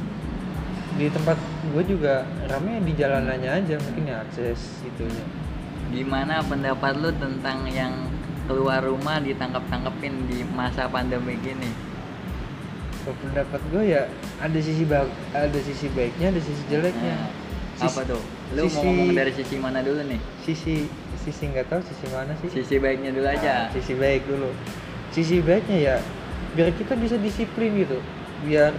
di 0.97 1.07
tempat 1.09 1.37
gue 1.73 1.83
juga 1.87 2.23
rame 2.47 2.83
di 2.83 2.93
jalanannya 2.95 3.51
aja 3.51 3.75
mungkin 3.81 4.05
ya 4.07 4.23
akses 4.23 4.83
itunya. 4.83 5.25
Gimana 5.91 6.43
pendapat 6.43 6.99
lu 6.99 7.11
tentang 7.17 7.67
yang 7.71 7.93
keluar 8.47 8.83
rumah 8.83 9.19
ditangkap 9.19 9.63
tangkepin 9.71 10.27
di 10.31 10.43
masa 10.55 10.87
pandemi 10.87 11.35
gini? 11.41 11.71
Kalau 13.03 13.15
pendapat 13.23 13.61
gue 13.71 13.83
ya 13.87 14.03
ada 14.43 14.59
sisi 14.59 14.83
baik 14.83 15.11
ada 15.31 15.59
sisi 15.63 15.87
baiknya 15.95 16.35
ada 16.35 16.41
sisi 16.43 16.63
jeleknya. 16.67 17.15
Nah, 17.79 17.87
apa 17.87 18.01
tuh? 18.03 18.23
Lu 18.55 18.67
mau 18.67 18.71
sisi- 18.71 18.83
ngomong 18.83 19.11
dari 19.15 19.33
sisi 19.35 19.55
mana 19.63 19.79
dulu 19.83 20.03
nih? 20.07 20.21
Sisi 20.43 20.91
sisi 21.23 21.43
nggak 21.51 21.67
tahu 21.71 21.81
sisi 21.87 22.07
mana 22.11 22.35
sih. 22.43 22.49
Sisi 22.51 22.83
baiknya 22.83 23.15
dulu 23.15 23.27
aja. 23.31 23.67
Nah, 23.67 23.75
sisi 23.75 23.95
baik 23.95 24.27
dulu. 24.27 24.51
Sisi 25.15 25.39
baiknya 25.39 25.79
ya 25.79 25.97
biar 26.59 26.75
kita 26.75 26.99
bisa 26.99 27.15
disiplin 27.21 27.71
gitu. 27.79 27.99
Biar 28.43 28.75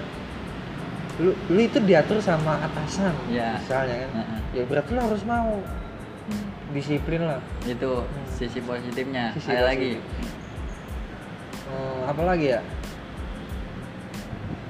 lu 1.18 1.32
lu 1.48 1.60
itu 1.60 1.78
diatur 1.80 2.18
sama 2.18 2.62
atasan 2.62 3.10
Ya. 3.28 3.58
misalnya 3.58 4.06
kan 4.06 4.12
Heeh. 4.16 4.40
ya 4.54 4.64
berarti 4.64 4.90
lu 4.92 5.02
harus 5.02 5.24
mau 5.24 5.60
Hmm. 6.28 6.44
disiplin 6.70 7.24
lah 7.24 7.40
itu 7.64 7.92
sisi 8.28 8.60
positifnya 8.60 9.32
Sisi 9.32 9.48
ada 9.48 9.64
lagi 9.66 9.96
positif. 9.96 10.30
Hmm, 11.64 12.00
apa 12.06 12.22
lagi 12.26 12.48
ya 12.50 12.60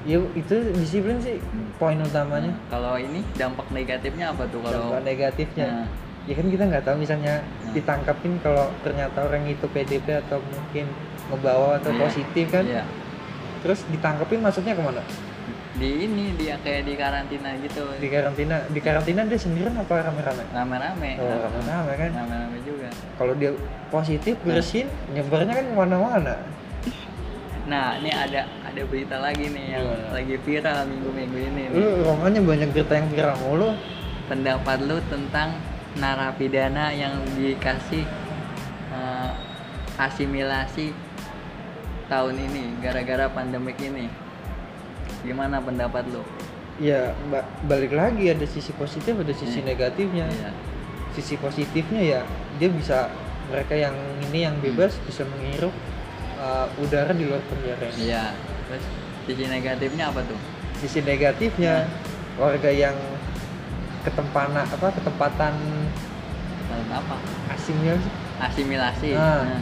ya 0.06 0.22
itu 0.34 0.56
disiplin 0.74 1.20
sih 1.20 1.36
poin 1.75 2.00
utamanya 2.00 2.48
Nah, 2.48 2.58
kalau 2.70 2.96
ini 2.96 3.20
dampak 3.34 3.68
negatifnya 3.70 4.32
apa 4.32 4.48
tuh 4.48 4.62
kalau 4.62 4.96
dampak 4.96 5.04
negatifnya 5.04 5.68
Nah. 5.68 5.88
ya 6.24 6.34
kan 6.34 6.48
kita 6.48 6.63
nggak 6.63 6.84
tahu 6.86 6.96
misalnya 6.98 7.34
Nah. 7.42 7.74
ditangkapin 7.74 8.34
kalau 8.39 8.66
ternyata 8.82 9.18
orang 9.20 9.44
itu 9.46 9.66
PDP 9.68 10.08
atau 10.22 10.39
mungkin 10.46 10.88
ngebawa 11.27 11.75
atau 11.75 11.92
Iya. 11.92 12.00
positif 12.00 12.46
kan 12.48 12.63
Iya. 12.63 12.84
terus 13.60 13.84
ditangkapin 13.89 14.39
maksudnya 14.39 14.72
ke 14.72 14.82
mana 14.82 15.04
di 15.77 16.10
ini 16.10 16.34
dia 16.34 16.57
kayak 16.65 16.89
di 16.89 16.93
karantina 16.98 17.53
gitu. 17.62 17.86
Di 18.01 18.10
karantina 18.10 18.65
di 18.65 18.79
karantina 18.81 19.22
dia 19.29 19.38
sendirian 19.38 19.77
apa 19.77 20.10
rame-rame? 20.10 20.43
Rame-rame. 20.50 21.12
Oh 21.22 21.38
rame-rame 21.46 21.91
kan? 21.93 22.10
Rame-rame 22.17 22.57
juga. 22.65 22.89
Kalau 23.22 23.34
dia 23.38 23.53
positif 23.93 24.36
bersin 24.41 24.89
nyebarnya 25.13 25.53
kan 25.53 25.65
ke 25.69 25.75
mana-mana. 25.77 26.36
Nah 27.69 28.01
ini 28.01 28.10
ada 28.10 28.50
ada 28.65 28.81
berita 28.89 29.22
lagi 29.22 29.46
nih 29.53 29.65
yang 29.77 29.88
lagi 30.10 30.36
viral 30.41 30.89
minggu-minggu 30.89 31.38
ini 31.38 31.63
nih. 31.69 31.77
lu 31.77 31.88
romannya 32.10 32.41
banyak 32.41 32.69
berita 32.74 32.93
yang 32.98 33.07
viral 33.13 33.38
mulu. 33.46 33.69
Pendapat 34.25 34.77
lu 34.81 34.98
tentang 35.07 35.55
narapidana 35.96 36.89
yang 36.89 37.22
dikasih 37.38 38.03
eh, 38.91 39.31
asimilasi 40.01 40.89
tahun 42.10 42.36
ini 42.39 42.81
gara-gara 42.81 43.29
pandemik 43.29 43.77
ini 43.84 44.26
gimana 45.21 45.59
pendapat 45.59 46.03
lu 46.09 46.21
ya 46.77 47.11
ba- 47.27 47.47
balik 47.65 47.91
lagi 47.91 48.29
ada 48.29 48.45
sisi 48.45 48.69
positif 48.71 49.17
ada 49.17 49.33
sisi 49.33 49.59
Iya. 49.59 49.67
negatifnya 49.67 50.25
Iya. 50.29 50.51
sisi 51.11 51.35
positifnya 51.35 52.01
ya 52.01 52.21
dia 52.57 52.69
bisa 52.69 53.09
mereka 53.47 53.73
yang 53.73 53.95
ini 54.27 54.45
yang 54.45 54.55
bebas 54.59 54.93
bisa 55.01 55.23
menghirup 55.25 55.71
uh, 56.37 56.67
udara 56.77 57.15
di 57.15 57.23
luar 57.25 57.39
penjara 57.47 57.87
ini. 57.91 58.11
Iya. 58.11 58.35
Terus 58.67 58.83
sisi 59.25 59.43
negatifnya 59.47 60.11
apa 60.11 60.21
tuh? 60.21 60.39
sisi 60.77 61.01
negatifnya 61.01 61.89
warga 62.37 62.69
yang 62.69 62.93
ketempatan 64.05 64.61
apa 64.61 64.87
ketempatan 64.93 65.53
apa? 66.87 67.15
asimilasi 67.51 68.09
Asimilasi. 68.37 69.09
Nah. 69.17 69.41
Nah, 69.49 69.61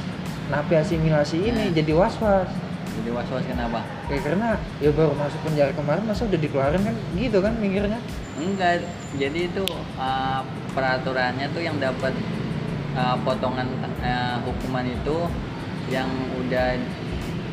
napi 0.51 0.75
asimilasi 0.75 1.37
ini 1.41 1.63
Nah. 1.63 1.73
jadi 1.73 1.91
was 1.95 2.19
was 2.19 2.49
jadi 2.95 3.09
was-was 3.11 3.43
kenapa? 3.43 3.79
kayak 4.05 4.23
karena 4.23 4.47
ya 4.77 4.89
baru 4.89 5.13
masuk 5.13 5.39
penjara 5.43 5.71
kemarin 5.71 6.03
masa 6.03 6.21
udah 6.23 6.39
dikeluarin 6.39 6.81
kan 6.81 6.95
gitu 7.13 7.37
kan 7.39 7.53
mikirnya 7.55 7.99
Enggak, 8.35 8.83
jadi 9.15 9.39
itu 9.47 9.63
uh, 9.95 10.41
peraturannya 10.71 11.47
tuh 11.49 11.61
yang 11.61 11.77
dapat 11.77 12.11
uh, 12.93 13.15
potongan 13.21 13.67
uh, 13.97 14.37
hukuman 14.43 14.83
itu 14.85 15.17
yang 15.87 16.07
udah 16.37 16.75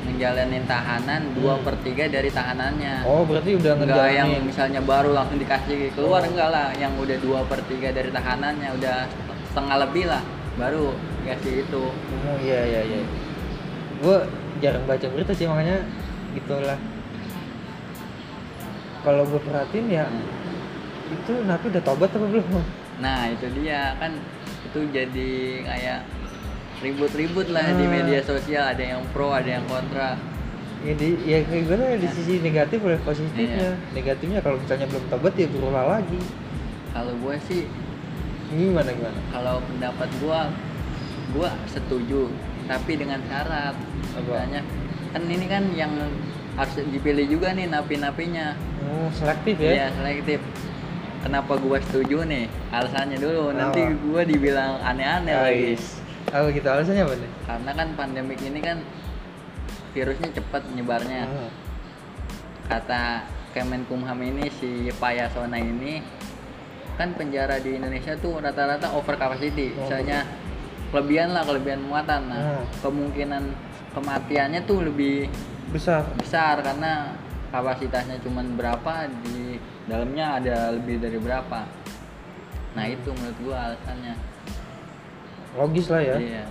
ngejalanin 0.03 0.67
tahanan 0.67 1.23
dua 1.33 1.55
Hmm. 1.55 1.63
per 1.63 1.79
tiga 1.81 2.05
dari 2.07 2.27
tahanannya. 2.29 3.07
oh 3.07 3.23
berarti 3.23 3.55
udah 3.55 3.73
enggak 3.77 4.09
yang 4.11 4.31
misalnya 4.43 4.83
baru 4.83 5.15
langsung 5.15 5.39
dikasih 5.39 5.95
keluar 5.95 6.21
Oh. 6.21 6.29
enggak 6.29 6.49
lah, 6.51 6.75
yang 6.75 6.91
udah 6.97 7.17
dua 7.19 7.47
per 7.47 7.63
tiga 7.65 7.95
dari 7.95 8.11
tahanannya 8.11 8.69
udah 8.75 9.07
setengah 9.47 9.77
lebih 9.81 10.11
lah 10.11 10.23
baru 10.53 10.91
dikasih 11.23 11.63
itu. 11.63 11.83
oh 11.95 12.37
iya 12.43 12.61
iya 12.67 12.81
iya 12.83 13.01
gue 14.03 14.19
jarang 14.63 14.87
baca 14.87 15.07
berita 15.11 15.35
sih 15.35 15.45
makanya 15.45 15.83
gitulah 16.33 16.79
kalau 19.03 19.27
gue 19.27 19.41
perhatiin 19.43 19.87
ya 19.91 20.07
Hmm. 20.07 20.23
itu 21.13 21.33
napi 21.45 21.69
udah 21.69 21.83
tobat 21.83 22.09
apa 22.09 22.25
belum 22.25 22.47
Nah 23.03 23.27
itu 23.29 23.47
dia 23.59 23.99
kan 23.99 24.15
itu 24.63 24.79
jadi 24.89 25.31
kayak 25.67 26.01
ribut-ribut 26.81 27.51
lah 27.51 27.67
di 27.69 27.85
Ah. 27.85 27.91
media 27.93 28.21
sosial 28.23 28.65
ada 28.65 28.81
yang 28.81 29.03
pro 29.11 29.29
ada 29.29 29.59
yang 29.59 29.67
kontra. 29.67 30.15
ya 30.83 30.95
di 30.95 31.15
ya 31.23 31.39
kayak 31.47 31.63
gue 31.67 31.77
di 31.97 32.07
Ya. 32.07 32.11
sisi 32.11 32.35
negatif 32.41 32.79
oleh 32.83 32.99
positifnya 33.03 33.71
Iya. 33.71 33.95
negatifnya 33.95 34.39
kalau 34.41 34.59
misalnya 34.59 34.87
belum 34.87 35.05
tobat 35.09 35.35
ya 35.35 35.47
berulang 35.47 35.89
lagi 35.89 36.19
Kalau 36.91 37.15
gue 37.17 37.35
sih 37.47 37.63
gimana 38.51 38.91
gimana 38.91 39.17
kalau 39.31 39.63
pendapat 39.65 40.09
gua 40.21 40.51
gua 41.33 41.51
setuju 41.65 42.29
tapi 42.67 42.93
dengan 42.95 43.17
syarat 43.25 43.73
Apa? 44.13 44.21
misalnya 44.21 44.61
kan 45.13 45.23
ini 45.29 45.47
kan 45.49 45.65
yang 45.77 45.93
harus 46.53 46.75
dipilih 46.85 47.27
juga 47.29 47.53
nih 47.57 47.69
napi-napinya. 47.69 48.57
Oh 48.85 49.09
selektif 49.13 49.57
ya? 49.57 49.73
Ya 49.73 49.87
selektif. 49.93 50.41
Kenapa 51.23 51.55
gua 51.57 51.79
setuju 51.89 52.27
nih? 52.27 52.51
Alasannya 52.75 53.17
dulu. 53.17 53.55
Nanti 53.55 53.81
Apa? 53.81 53.95
gua 54.05 54.23
dibilang 54.27 54.81
aneh-aneh 54.83 55.35
lagi. 55.37 55.73
Apa 56.29 56.49
gitu? 56.51 56.67
Alasannya 56.67 57.03
apa 57.05 57.15
nih? 57.17 57.31
Karena 57.47 57.71
kan 57.73 57.89
pandemik 57.97 58.41
ini 58.43 58.61
kan 58.61 58.79
virusnya 59.93 60.29
cepat 60.33 60.63
nyebarnya. 60.73 61.25
Hmm. 61.29 61.51
kata 62.63 63.27
Kemenkumham 63.53 64.17
ini 64.25 64.49
si 64.49 64.89
Payasona 64.97 65.61
ini 65.61 66.01
kan 66.97 67.13
penjara 67.13 67.61
di 67.61 67.77
Indonesia 67.77 68.17
tuh 68.17 68.41
rata-rata 68.41 68.97
over 68.97 69.13
capacity. 69.13 69.77
Oh, 69.77 69.85
misalnya 69.85 70.25
kelebihan 70.89 71.37
lah 71.37 71.45
kelebihan 71.45 71.85
muatan. 71.85 72.33
Nah 72.33 72.41
Hmm. 72.41 72.65
kemungkinan 72.81 73.45
kematiannya 73.93 74.61
tuh 74.65 74.85
lebih 74.85 75.29
besar 75.71 76.05
besar 76.17 76.61
karena 76.61 77.17
kapasitasnya 77.49 78.21
cuman 78.21 78.57
berapa 78.57 79.09
di 79.25 79.57
dalamnya 79.85 80.41
ada 80.41 80.57
lebih 80.73 81.01
dari 81.01 81.17
berapa 81.17 81.69
nah 82.73 82.85
itu 82.89 83.09
menurut 83.13 83.39
gua 83.45 83.57
alasannya 83.69 84.15
logis 85.53 85.87
lah 85.89 86.01
ya 86.01 86.17
iya 86.17 86.45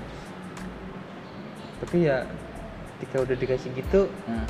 tapi 1.81 2.05
ya 2.05 2.21
ketika 2.97 3.25
udah 3.25 3.35
dikasih 3.35 3.69
gitu 3.73 4.01
nah. 4.29 4.45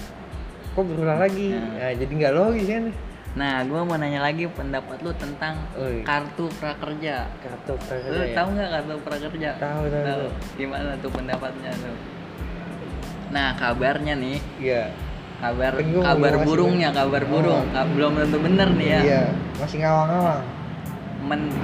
kok 0.71 0.83
berulang 0.83 1.19
lagi 1.19 1.55
Hmm. 1.55 1.79
ya 1.79 1.89
jadi 1.95 2.11
nggak 2.11 2.35
logis 2.35 2.67
kan 2.67 2.85
Nah, 3.31 3.63
gua 3.63 3.87
mau 3.87 3.95
nanya 3.95 4.19
lagi 4.19 4.43
pendapat 4.43 4.99
lu 4.99 5.15
tentang 5.15 5.55
Oi. 5.79 6.03
kartu 6.03 6.51
prakerja. 6.51 7.31
kartu 7.39 7.79
prakerja 7.79 8.11
Lu 8.11 8.27
ya? 8.27 8.35
tahu 8.35 8.47
nggak 8.51 8.69
kartu 8.75 8.93
prakerja? 9.07 9.49
Tahu, 9.55 9.83
tahu, 9.87 10.03
tahu. 10.03 10.25
Gimana 10.59 10.91
tuh 10.99 11.11
pendapatnya 11.15 11.71
tuh? 11.79 11.95
Nah, 13.31 13.55
kabarnya 13.55 14.13
nih, 14.19 14.37
iya 14.59 14.91
kabar 15.41 15.73
kabar 15.81 16.33
burungnya, 16.45 16.93
kabar 16.93 17.23
burung, 17.25 17.65
Oh. 17.73 17.85
Belum 17.97 18.13
tentu 18.13 18.37
bener 18.37 18.69
nih 18.77 18.87
ya. 18.93 19.01
iya 19.01 19.23
masih 19.57 19.77
ngawang-ngawang 19.81 20.43
Men- 21.25 21.55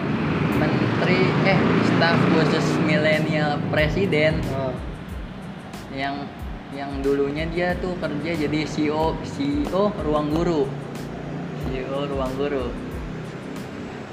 Menteri 0.58 1.22
eh 1.46 1.60
staf 1.86 2.18
khusus 2.34 2.66
milenial 2.82 3.62
presiden 3.70 4.42
oh. 4.50 4.74
yang 5.94 6.26
yang 6.74 6.90
dulunya 7.06 7.46
dia 7.54 7.78
tuh 7.78 7.94
kerja 8.02 8.34
jadi 8.34 8.66
CEO 8.66 9.14
CEO 9.22 9.94
Ruang 10.02 10.34
Guru. 10.34 10.66
CEO 11.70 12.10
Ruang 12.10 12.34
Guru 12.34 12.74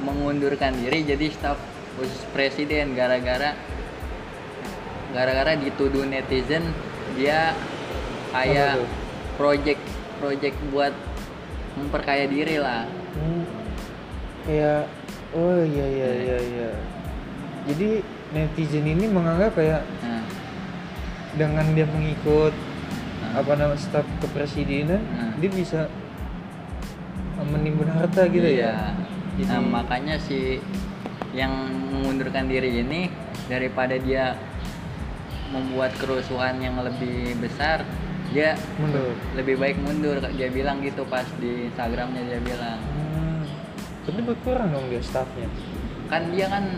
mengundurkan 0.05 0.77
diri 0.77 1.09
jadi 1.09 1.33
staf 1.33 1.57
khusus 1.97 2.21
presiden 2.37 2.93
gara-gara 2.93 3.57
gara-gara 5.17 5.57
dituduh 5.57 6.05
netizen 6.05 6.69
dia 7.13 7.53
kayak 8.31 8.83
project 9.35 9.83
project 10.17 10.57
buat 10.69 10.95
memperkaya 11.75 12.25
diri 12.25 12.57
lah. 12.57 12.87
Hmm. 13.15 13.45
kayak 14.45 14.85
oh 15.33 15.59
iya 15.59 15.87
iya 15.87 16.11
iya 16.15 16.39
iya 16.39 16.71
jadi 17.65 17.89
netizen 18.31 18.85
ini 18.85 19.07
menganggap 19.07 19.55
kayak 19.55 19.83
Nah, 20.01 20.23
dengan 21.35 21.67
dia 21.73 21.87
mengikut 21.87 22.53
nah, 23.21 23.41
apa 23.41 23.53
nama 23.55 23.75
staf 23.75 24.05
kepresidenan 24.19 25.01
Hmm. 25.01 25.33
dia 25.39 25.49
bisa 25.49 25.81
menimbun 27.41 27.89
harta 27.89 28.27
gitu 28.27 28.45
iya. 28.47 28.71
ya 28.71 28.75
Jadi- 29.35 29.51
Nah, 29.51 29.61
makanya 29.63 30.15
si 30.17 30.63
yang 31.33 31.51
mengundurkan 31.91 32.47
diri 32.47 32.71
ini 32.79 33.11
daripada 33.47 33.97
dia 33.97 34.39
membuat 35.55 35.95
kerusuhan 35.97 36.59
yang 36.59 36.75
lebih 36.83 37.39
besar, 37.39 37.87
dia 38.29 38.59
mundur 38.77 39.15
lebih 39.33 39.55
baik 39.57 39.79
mundur. 39.79 40.19
Dia 40.35 40.51
bilang 40.51 40.83
gitu 40.83 41.07
pas 41.07 41.25
di 41.39 41.71
Instagramnya 41.71 42.23
dia 42.27 42.41
bilang. 42.43 42.79
hmm. 42.83 43.43
tapi 44.05 44.21
berkurang 44.21 44.69
dong 44.69 44.91
dia 44.91 45.01
stafnya 45.01 45.49
Kan 46.05 46.29
dia 46.29 46.51
kan 46.51 46.77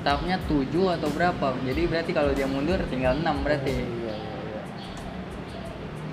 stafnya 0.00 0.40
7 0.48 0.66
atau 0.96 1.08
berapa. 1.12 1.54
Jadi 1.62 1.82
berarti 1.86 2.10
kalau 2.10 2.32
dia 2.32 2.48
mundur 2.48 2.80
tinggal 2.88 3.14
6 3.14 3.44
berarti. 3.44 3.70
Oh, 3.70 3.78
iya 3.78 4.14
iya 4.16 4.16
iya 4.48 4.62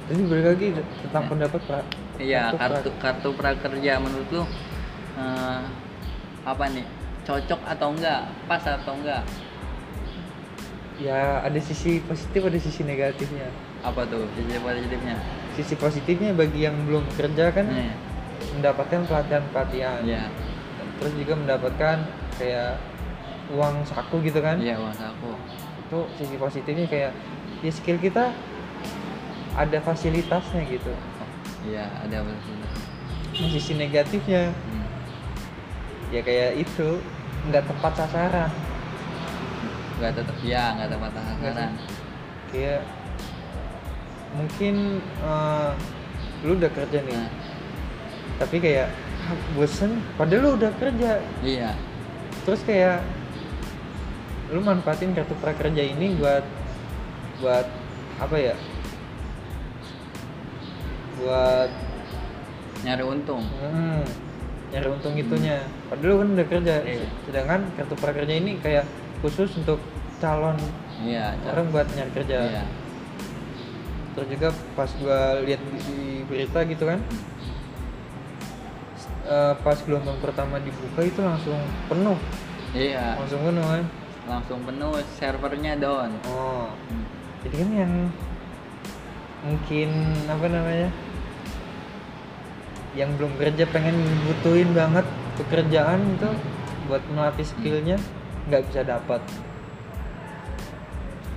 jadi 0.07 0.21
balik 0.23 0.45
lagi 0.47 0.67
tentang 1.03 1.23
Ya. 1.23 1.29
pendapat 1.29 1.61
pak 1.63 1.83
Iya, 2.17 2.43
Kartu 2.49 2.57
kartu 2.57 2.89
kartu 2.97 3.29
prakerja 3.31 3.93
menurut 3.99 4.27
lu 4.31 4.43
eh, 5.15 5.59
apa 6.43 6.63
nih? 6.71 6.85
Cocok 7.23 7.59
atau 7.61 7.91
enggak? 7.91 8.21
Pas 8.45 8.63
atau 8.63 8.93
enggak? 8.95 9.21
Ya 10.97 11.41
ada 11.41 11.59
sisi 11.59 12.01
positif 12.01 12.41
ada 12.41 12.57
sisi 12.57 12.81
negatifnya 12.81 13.47
Apa 13.79 14.03
tuh 14.03 14.25
sisi 14.33 14.57
positifnya? 14.57 15.15
sisi 15.53 15.73
positifnya 15.75 16.31
bagi 16.33 16.65
yang 16.65 16.73
belum 16.83 17.05
bekerja 17.13 17.49
kan 17.51 17.65
Nih, 17.67 17.93
mendapatkan 18.53 19.05
pelatihan 19.05 19.43
pelatihan 19.47 20.01
Iya, 20.01 20.25
terus 20.97 21.13
juga 21.13 21.33
mendapatkan 21.35 21.97
kayak 22.35 22.81
uang 23.47 23.85
saku 23.85 24.19
gitu 24.21 24.41
kan 24.41 24.57
iya 24.57 24.75
uang 24.75 24.91
saku. 24.91 25.31
itu 25.81 25.99
sisi 26.17 26.35
positifnya 26.35 26.85
kayak 26.85 27.11
ya 27.61 27.71
skill 27.71 27.97
kita 27.97 28.33
ada 29.53 29.77
fasilitasnya 29.79 30.61
gitu 30.65 30.93
Iya, 31.63 31.89
ada 31.99 32.21
betul. 32.21 32.55
nah, 33.33 33.49
sisi 33.49 33.73
negatifnya 33.73 34.49
Hmm. 34.49 34.85
ya 36.09 36.21
kayak 36.21 36.57
itu 36.57 37.01
nggak 37.45 37.63
tepat 37.65 37.93
sasaran 37.95 38.49
Enggak 39.97 40.13
tetap 40.21 40.37
ya, 40.45 40.63
enggak 40.77 40.89
tepat 40.93 41.11
sasaran. 41.17 41.71
kayak 42.47 42.81
mungkin 44.37 44.75
eh, 45.03 45.71
lu 46.45 46.51
udah 46.53 46.71
kerja 46.71 46.99
nih. 47.01 47.17
Nah, 47.17 47.29
tapi 48.37 48.55
kayak 48.61 48.87
ah, 49.25 49.37
bosen. 49.57 49.91
Padahal 50.15 50.41
lu 50.45 50.49
udah 50.61 50.71
kerja. 50.77 51.11
Iya. 51.41 51.71
terus 52.47 52.63
kayak 52.63 53.03
lu 54.55 54.63
manfaatin 54.63 55.11
kartu 55.11 55.35
prakerja 55.43 55.83
ini 55.83 56.15
buat 56.15 56.45
buat 57.43 57.67
apa 58.23 58.35
ya? 58.39 58.55
Buat 61.19 61.71
Nyari 62.85 63.03
untung. 63.03 63.41
hmm, 63.43 64.05
nyari 64.71 64.87
untung 64.87 65.17
itunya. 65.17 65.65
Padahal 65.89 66.07
lu 66.07 66.15
kan 66.21 66.27
udah 66.39 66.47
kerja. 66.47 66.75
Iya. 66.85 67.07
sedangkan 67.27 67.61
kartu 67.75 67.95
prakerja 67.99 68.33
ini 68.37 68.61
kayak 68.63 68.85
khusus 69.19 69.49
untuk 69.55 69.79
calon 70.17 70.57
Iya, 70.97 71.37
orang 71.45 71.69
buat 71.69 71.85
nyari 71.93 72.11
kerja 72.11 72.37
Iya. 72.43 72.63
terus 74.11 74.27
juga 74.33 74.49
pas 74.73 74.89
gua 74.97 75.45
lihat 75.45 75.61
di, 75.61 76.25
berita 76.25 76.65
gitu 76.65 76.83
kan 76.83 76.97
eh, 79.23 79.53
pas 79.61 79.77
gelombang 79.77 80.17
pertama 80.17 80.57
dibuka 80.57 81.01
itu 81.01 81.21
langsung 81.21 81.59
penuh 81.85 82.17
Iya, 82.73 83.13
langsung 83.15 83.41
penuh 83.43 83.61
kan 83.63 83.83
langsung 84.27 84.59
penuh 84.61 84.91
servernya 85.15 85.73
down. 85.77 86.11
oh 86.27 86.73
Hmm. 86.89 87.05
jadi 87.41 87.55
kan 87.57 87.69
yang 87.77 87.93
mungkin 89.39 89.89
apa 90.27 90.45
namanya 90.49 90.89
yang 92.91 93.13
belum 93.15 93.37
kerja 93.37 93.69
pengen 93.69 93.93
butuhin 94.25 94.73
banget 94.73 95.05
pekerjaan 95.37 96.01
itu 96.17 96.29
buat 96.89 97.05
melatih 97.13 97.45
skillnya 97.45 98.01
nggak 98.47 98.63
bisa 98.71 98.81
dapat 98.87 99.21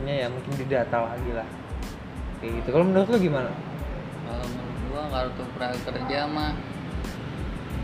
Maksudnya 0.00 0.16
ya 0.24 0.28
mungkin 0.32 0.52
didata 0.56 0.96
lagi 1.12 1.30
lah. 1.36 1.48
Kayak 2.40 2.52
gitu. 2.56 2.68
Kalau 2.72 2.84
menurut 2.88 3.08
lu 3.12 3.18
gimana? 3.20 3.52
Kalau 4.24 4.46
menurut 4.48 4.78
gua 4.88 5.02
kartu 5.12 5.44
prakerja 5.60 6.20
mah 6.24 6.52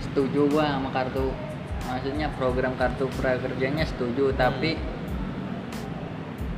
setuju 0.00 0.40
gua 0.48 0.64
sama 0.80 0.88
kartu. 0.96 1.28
Maksudnya 1.84 2.32
program 2.40 2.72
kartu 2.80 3.04
prakerjanya 3.20 3.84
setuju 3.84 4.32
tapi 4.32 4.80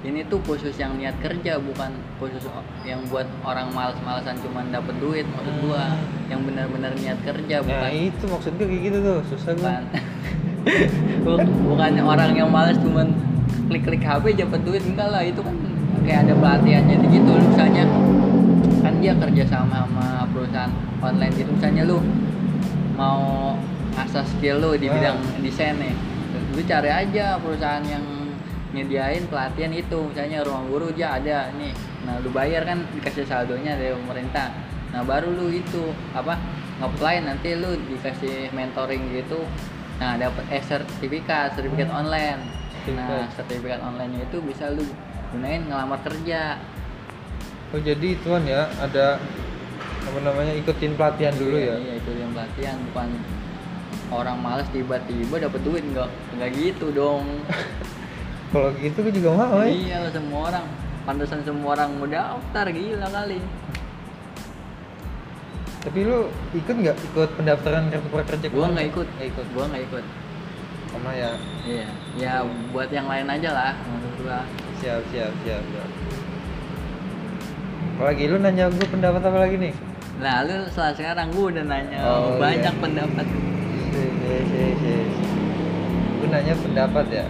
ini 0.06 0.22
tuh 0.30 0.38
khusus 0.46 0.78
yang 0.78 0.94
niat 0.94 1.18
kerja 1.18 1.58
bukan 1.58 1.90
khusus 2.22 2.46
yang 2.86 3.02
buat 3.10 3.26
orang 3.42 3.74
malas-malasan 3.74 4.38
cuman 4.46 4.70
dapat 4.70 4.94
duit 5.02 5.26
maksud 5.26 5.58
gua. 5.58 5.90
Hmm. 5.90 6.30
yang 6.30 6.46
benar-benar 6.46 6.94
niat 6.94 7.18
kerja 7.26 7.66
nah 7.66 7.90
bukan 7.90 8.14
itu 8.14 8.24
maksud 8.30 8.52
gue 8.62 8.66
kayak 8.70 8.82
gitu 8.94 8.98
tuh. 9.02 9.18
Susah 9.26 9.52
gue 9.58 9.72
bukan 11.24 11.46
Bu- 11.48 11.74
bukan 11.74 11.92
orang 12.04 12.30
yang 12.36 12.48
malas 12.52 12.76
cuman 12.80 13.12
klik-klik 13.68 14.04
HP 14.04 14.36
dapat 14.38 14.60
duit 14.64 14.82
enggak 14.84 15.08
lah. 15.12 15.22
Itu 15.24 15.40
kan 15.44 15.56
kayak 16.04 16.28
ada 16.28 16.34
pelatihannya 16.38 16.96
gitu 17.12 17.32
misalnya 17.36 17.84
kan 18.80 18.94
dia 19.02 19.12
kerja 19.18 19.44
sama 19.44 19.84
sama 19.84 20.24
perusahaan 20.32 20.72
online 21.02 21.34
gitu. 21.36 21.50
Misalnya 21.52 21.82
lu 21.84 21.98
mau 22.96 23.54
ngasah 23.94 24.26
skill 24.26 24.62
lu 24.62 24.70
di 24.78 24.86
bidang 24.86 25.18
desain 25.42 25.74
nih 25.78 25.94
lu 26.54 26.60
cari 26.66 26.90
aja 26.90 27.38
perusahaan 27.38 27.82
yang 27.82 28.04
nyediain 28.72 29.24
pelatihan 29.28 29.72
itu. 29.72 29.98
Misalnya 30.12 30.44
ruang 30.44 30.68
guru 30.68 30.92
dia 30.92 31.16
ada 31.18 31.50
nih. 31.56 31.72
Nah 32.08 32.20
lu 32.24 32.32
bayar 32.32 32.64
kan 32.64 32.84
dikasih 32.96 33.28
saldonya 33.28 33.76
dari 33.76 33.92
pemerintah. 33.92 34.52
Nah 34.92 35.04
baru 35.04 35.28
lu 35.34 35.52
itu 35.52 35.92
apa 36.16 36.40
ngeplay 36.78 37.20
nanti 37.20 37.58
lu 37.58 37.74
dikasih 37.90 38.54
mentoring 38.54 39.02
gitu 39.12 39.42
nah 39.98 40.14
dapat 40.14 40.44
eh 40.48 40.62
sertifikat 40.62 41.54
sertifikat 41.54 41.90
Hmm. 41.90 42.00
online. 42.00 42.40
Nah 42.88 43.26
Sertifikat. 43.34 43.82
online 43.82 44.22
itu 44.22 44.38
bisa 44.40 44.70
lu 44.70 44.86
gunain 45.30 45.60
ngelamar 45.60 45.98
kerja. 46.00 46.56
Oh 47.68 47.76
jadi 47.78 48.16
ituan 48.16 48.46
ya 48.46 48.64
ada 48.78 49.18
apa 50.00 50.18
namanya 50.24 50.56
ikutin 50.56 50.96
pelatihan 50.96 51.34
dulu 51.36 51.52
iya, 51.52 51.74
ya? 51.74 51.76
iya 51.76 51.92
itu 51.98 52.10
yang 52.14 52.30
pelatihan. 52.32 52.76
Bukan 52.88 53.08
orang 54.08 54.38
malas 54.40 54.64
tiba-tiba 54.72 55.36
dapat 55.36 55.60
duit 55.60 55.84
enggak 55.84 56.08
enggak 56.32 56.50
gitu 56.54 56.88
dong. 56.90 57.26
Kalau 58.54 58.72
gitu 58.80 59.04
gue 59.04 59.12
juga 59.12 59.30
mau 59.36 59.60
ya 59.60 59.68
iya 59.68 59.96
lah 60.00 60.08
semua 60.08 60.40
orang. 60.48 60.64
Pantesan 61.04 61.40
semua 61.42 61.76
orang 61.76 61.90
mau 61.96 62.06
daftar 62.06 62.66
gila 62.68 63.08
kali 63.08 63.40
tapi 65.88 66.04
lu 66.04 66.28
ikut 66.52 66.74
nggak? 66.84 66.96
Ikut 67.00 67.30
pendaftaran 67.40 67.88
kartu 67.88 68.08
prakerja 68.12 68.46
gua 68.52 68.66
nggak 68.76 68.86
ikut 68.92 69.08
nggak 69.08 69.28
ikut. 69.32 69.46
Gua 69.56 69.64
nggak 69.72 69.82
ikut. 69.88 70.04
Sama 70.92 71.10
ya? 71.16 71.32
Iya. 71.64 71.88
Ya 72.20 72.32
buat 72.76 72.92
yang 72.92 73.08
lain 73.08 73.24
aja 73.24 73.50
lah 73.56 73.72
gua. 74.20 74.44
Siap 74.84 75.00
siap 75.08 75.32
siap 75.48 75.62
siap. 75.64 75.90
Apalagi 77.96 78.30
lu 78.30 78.36
nanya 78.38 78.70
gue 78.70 78.86
pendapat 78.86 79.24
apa 79.24 79.38
lagi 79.42 79.56
nih? 79.58 79.74
Nah 80.22 80.44
lu 80.44 80.68
setelah 80.70 80.92
sekarang 80.92 81.26
gua 81.32 81.46
udah 81.56 81.64
nanya 81.66 81.98
Oh, 82.04 82.36
banyak 82.36 82.74
iya. 82.76 82.82
pendapat 82.84 83.26
gue 86.18 86.28
nanya 86.28 86.54
pendapat 86.60 87.06
ya 87.08 87.24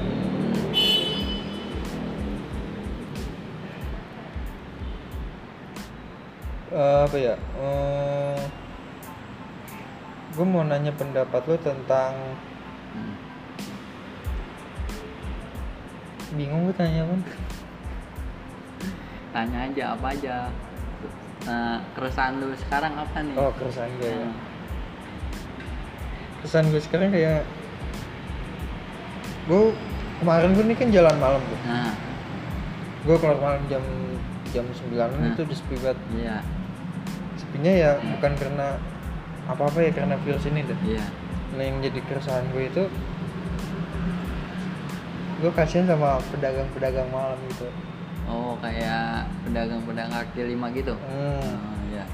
Eh, 6.69 6.99
apa 7.03 7.17
ya? 7.17 7.35
Gue 10.31 10.45
mau 10.45 10.63
nanya 10.63 10.93
pendapat 10.93 11.43
lu 11.45 11.57
tentang 11.59 12.13
Hmm. 12.89 13.15
bingung 16.31 16.65
gue 16.65 16.75
tanya 16.75 17.05
apa 17.05 17.15
tanya 19.31 19.59
aja 19.63 19.85
apa 19.93 20.07
aja? 20.11 20.37
Nah, 21.43 21.77
keresahan 21.93 22.37
lu 22.37 22.53
sekarang 22.59 22.93
apa 22.95 23.17
nih? 23.19 23.33
Oh 23.35 23.53
keresahan 23.53 23.93
gue 23.99 24.09
ya. 24.09 24.21
Hmm. 24.21 24.35
keresahan 26.39 26.67
gue 26.69 26.81
sekarang 26.81 27.11
kayak 27.11 27.43
gue 29.45 29.63
kemarin 30.19 30.53
gue 30.53 30.65
nih 30.65 30.77
kan 30.77 30.89
jalan 30.91 31.17
malam 31.19 31.41
tuh. 31.43 31.61
Nah 31.65 31.93
gue 33.03 33.17
keluar 33.17 33.39
malam 33.39 33.63
jam 33.67 33.85
jam 34.49 34.65
9 34.65 34.95
Nah. 34.95 35.33
itu 35.33 35.41
udah 35.43 35.57
sepi 35.57 35.77
banget. 35.79 35.99
Iya 36.15 36.37
sepinya 37.49 37.73
ya 37.73 37.91
bukan 37.97 38.33
karena 38.37 38.77
apa-apa 39.49 39.81
ya 39.81 39.91
karena 39.97 40.21
virus 40.21 40.45
ini 40.45 40.61
deh. 40.61 40.77
Iya. 40.85 41.05
Nah 41.57 41.65
yang 41.65 41.81
jadi 41.81 42.01
keresahan 42.05 42.45
gue 42.53 42.69
itu 42.69 42.85
gue 45.39 45.53
kasihan 45.55 45.89
sama 45.89 46.21
pedagang-pedagang 46.29 47.09
malam 47.09 47.41
gitu. 47.49 47.73
Oh 48.29 48.59
kayak 48.61 49.25
pedagang-pedagang 49.49 50.13
kaki 50.13 50.53
lima 50.53 50.69
gitu? 50.77 50.93
Hmm, 50.93 51.41
oh, 51.41 51.77
iya. 51.89 52.05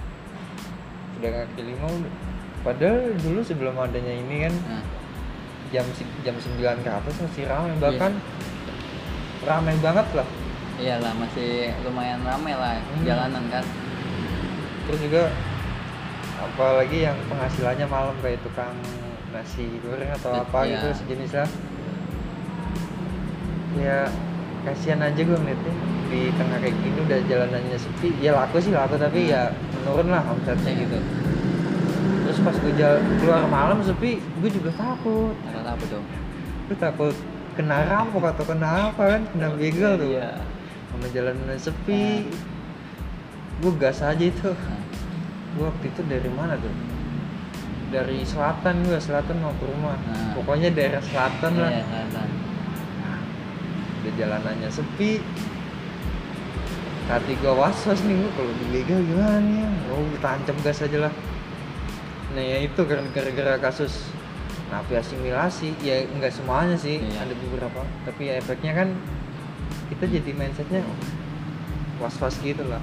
Pedagang 1.19 1.51
kaki 1.51 1.63
lima 1.67 1.87
udah. 1.89 2.15
Padahal 2.63 3.19
dulu 3.19 3.41
sebelum 3.43 3.75
adanya 3.77 4.15
ini 4.15 4.47
kan 4.47 4.55
nah, 4.71 4.85
jam 5.75 5.85
jam 6.23 6.37
9 6.39 6.87
ke 6.87 6.91
atas 6.93 7.15
masih 7.19 7.45
ramai 7.51 7.75
Iya. 7.75 7.81
bahkan 7.83 8.13
ramai 9.43 9.75
banget 9.83 10.07
lah. 10.15 10.29
Iyalah 10.75 11.13
masih 11.19 11.71
lumayan 11.83 12.23
ramai 12.23 12.55
lah 12.55 12.79
Hmm. 12.79 13.03
jalanan 13.03 13.45
kan 13.51 13.65
terus 14.85 15.01
juga 15.01 15.23
apalagi 16.37 16.99
yang 17.03 17.17
penghasilannya 17.27 17.87
malam 17.89 18.15
kayak 18.21 18.41
tukang 18.43 18.75
nasi 19.33 19.67
goreng 19.83 20.11
atau 20.15 20.31
Iya. 20.31 20.43
apa 20.45 20.59
gitu 20.69 20.87
sejenisnya 20.95 21.45
ya 23.75 24.07
kasihan 24.63 25.01
aja 25.03 25.19
gue 25.19 25.35
ngeliatnya 25.37 25.75
di 26.09 26.21
tengah 26.39 26.59
kayak 26.63 26.77
gini 26.79 26.99
udah 27.03 27.21
jalanannya 27.27 27.75
sepi. 27.77 28.09
Ya 28.23 28.33
laku 28.33 28.63
sih 28.63 28.71
laku 28.71 28.95
tapi 28.97 29.29
ya 29.29 29.51
menurun 29.75 30.09
lah 30.09 30.23
omsetnya 30.25 30.73
Iya. 30.73 30.83
gitu. 30.87 30.99
Terus 32.25 32.39
pas 32.41 32.57
gue 32.57 32.73
jalan 32.79 33.03
keluar 33.19 33.43
malam 33.51 33.79
sepi 33.83 34.23
gue 34.23 34.51
juga 34.53 34.71
takut. 34.79 35.35
Takut 35.43 35.67
apa 35.67 35.85
dong. 35.91 36.07
Gue 36.71 36.77
takut 36.79 37.15
kena 37.59 37.87
rampok 37.87 38.25
atau 38.31 38.45
kena 38.47 38.95
apa 38.95 39.03
kan 39.19 39.21
kena 39.35 39.49
begal 39.59 39.93
tuh. 39.99 40.09
Iya. 40.09 40.31
Sama 40.95 41.07
jalanan 41.11 41.59
sepi 41.59 42.31
gue 43.63 43.73
gas 43.79 44.03
aja 44.03 44.25
itu. 44.25 44.51
Nah, 44.51 44.81
gue 45.55 45.65
waktu 45.71 45.85
itu 45.91 46.01
dari 46.11 46.31
mana 46.33 46.59
tuh? 46.59 46.73
Dari 47.95 48.27
selatan 48.27 48.83
gue 48.83 48.99
selatan 48.99 49.39
mau 49.39 49.55
ke 49.55 49.65
rumah. 49.71 49.95
Nah. 49.95 50.35
pokoknya 50.35 50.75
daerah 50.75 51.03
selatan 51.05 51.53
lah. 51.63 51.71
Iya 51.71 51.83
selatan. 51.87 52.29
Udah 54.03 54.13
jalanannya 54.19 54.69
sepi. 54.73 55.23
Hati 57.05 57.33
gue 57.37 57.53
was 57.53 57.79
was 57.85 58.01
nih 58.03 58.17
gue 58.17 58.31
kalau 58.35 58.53
dibegal 58.65 59.01
gimana 59.05 59.37
nih? 59.45 59.57
Ya 59.63 59.69
oh 59.93 60.03
tancap 60.19 60.57
gas 60.65 60.81
aja 60.83 60.99
lah. 61.07 61.13
Nah 62.35 62.43
ya 62.43 62.59
itu 62.65 62.81
karena 62.83 63.07
gara-gara 63.15 63.55
kasus 63.61 64.11
napi 64.73 64.99
asimilasi. 64.99 65.77
Ya 65.85 66.03
enggak 66.09 66.35
semuanya 66.35 66.75
sih 66.75 66.99
Iya. 66.99 67.29
ada 67.29 67.35
beberapa. 67.37 67.85
Tapi 68.09 68.33
ya 68.33 68.41
efeknya 68.41 68.73
kan 68.75 68.89
kita 69.93 70.09
jadi 70.09 70.31
mindsetnya 70.35 70.81
was 72.03 72.17
was 72.19 72.35
gitu 72.43 72.65
lah 72.67 72.81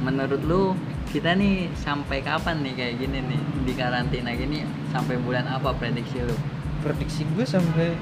menurut 0.00 0.42
lu 0.42 0.62
kita 1.08 1.32
nih 1.32 1.72
sampai 1.74 2.20
kapan 2.20 2.60
nih 2.60 2.74
kayak 2.74 2.94
gini 2.98 3.18
nih 3.24 3.40
di 3.62 3.72
karantina 3.72 4.30
gini 4.32 4.62
sampai 4.88 5.16
bulan 5.16 5.46
apa 5.46 5.72
prediksi 5.72 6.20
lu? 6.20 6.36
Prediksi 6.78 7.24
gue 7.26 7.42
sampai 7.42 7.96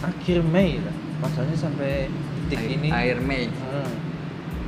akhir 0.00 0.42
Mei 0.44 0.78
lah. 0.78 0.94
Masanya 1.18 1.56
sampai 1.56 2.10
titik 2.44 2.58
Air- 2.60 2.74
ini. 2.76 2.88
air 2.90 3.18
Mei. 3.18 3.46
Hmm. 3.48 3.90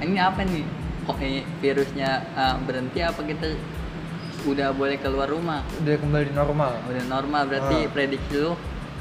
ini 0.00 0.16
apa 0.16 0.42
nih? 0.42 0.64
Kok 1.04 1.18
ini 1.18 1.44
virusnya 1.58 2.10
uh, 2.32 2.56
berhenti 2.60 2.98
apa 2.98 3.20
kita 3.20 3.52
udah 4.44 4.72
boleh 4.72 4.96
keluar 4.96 5.26
rumah? 5.26 5.60
Udah 5.78 5.96
kembali 5.96 6.32
normal. 6.32 6.72
Udah 6.84 7.04
normal 7.06 7.42
berarti 7.44 7.76
Ah. 7.82 7.90
prediksi 7.90 8.34
lu 8.34 8.52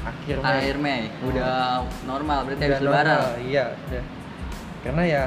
akhir 0.04 0.36
Mei. 0.38 0.52
akhir 0.52 0.76
Mei. 0.76 1.02
Udah 1.22 1.80
normal 2.04 2.38
berarti 2.44 2.60
Udah 2.60 2.70
habis 2.70 2.84
lebaran. 2.84 3.16
normal, 3.16 3.34
iya 3.42 3.64
udah. 3.74 4.04
Karena 4.84 5.02
ya 5.02 5.22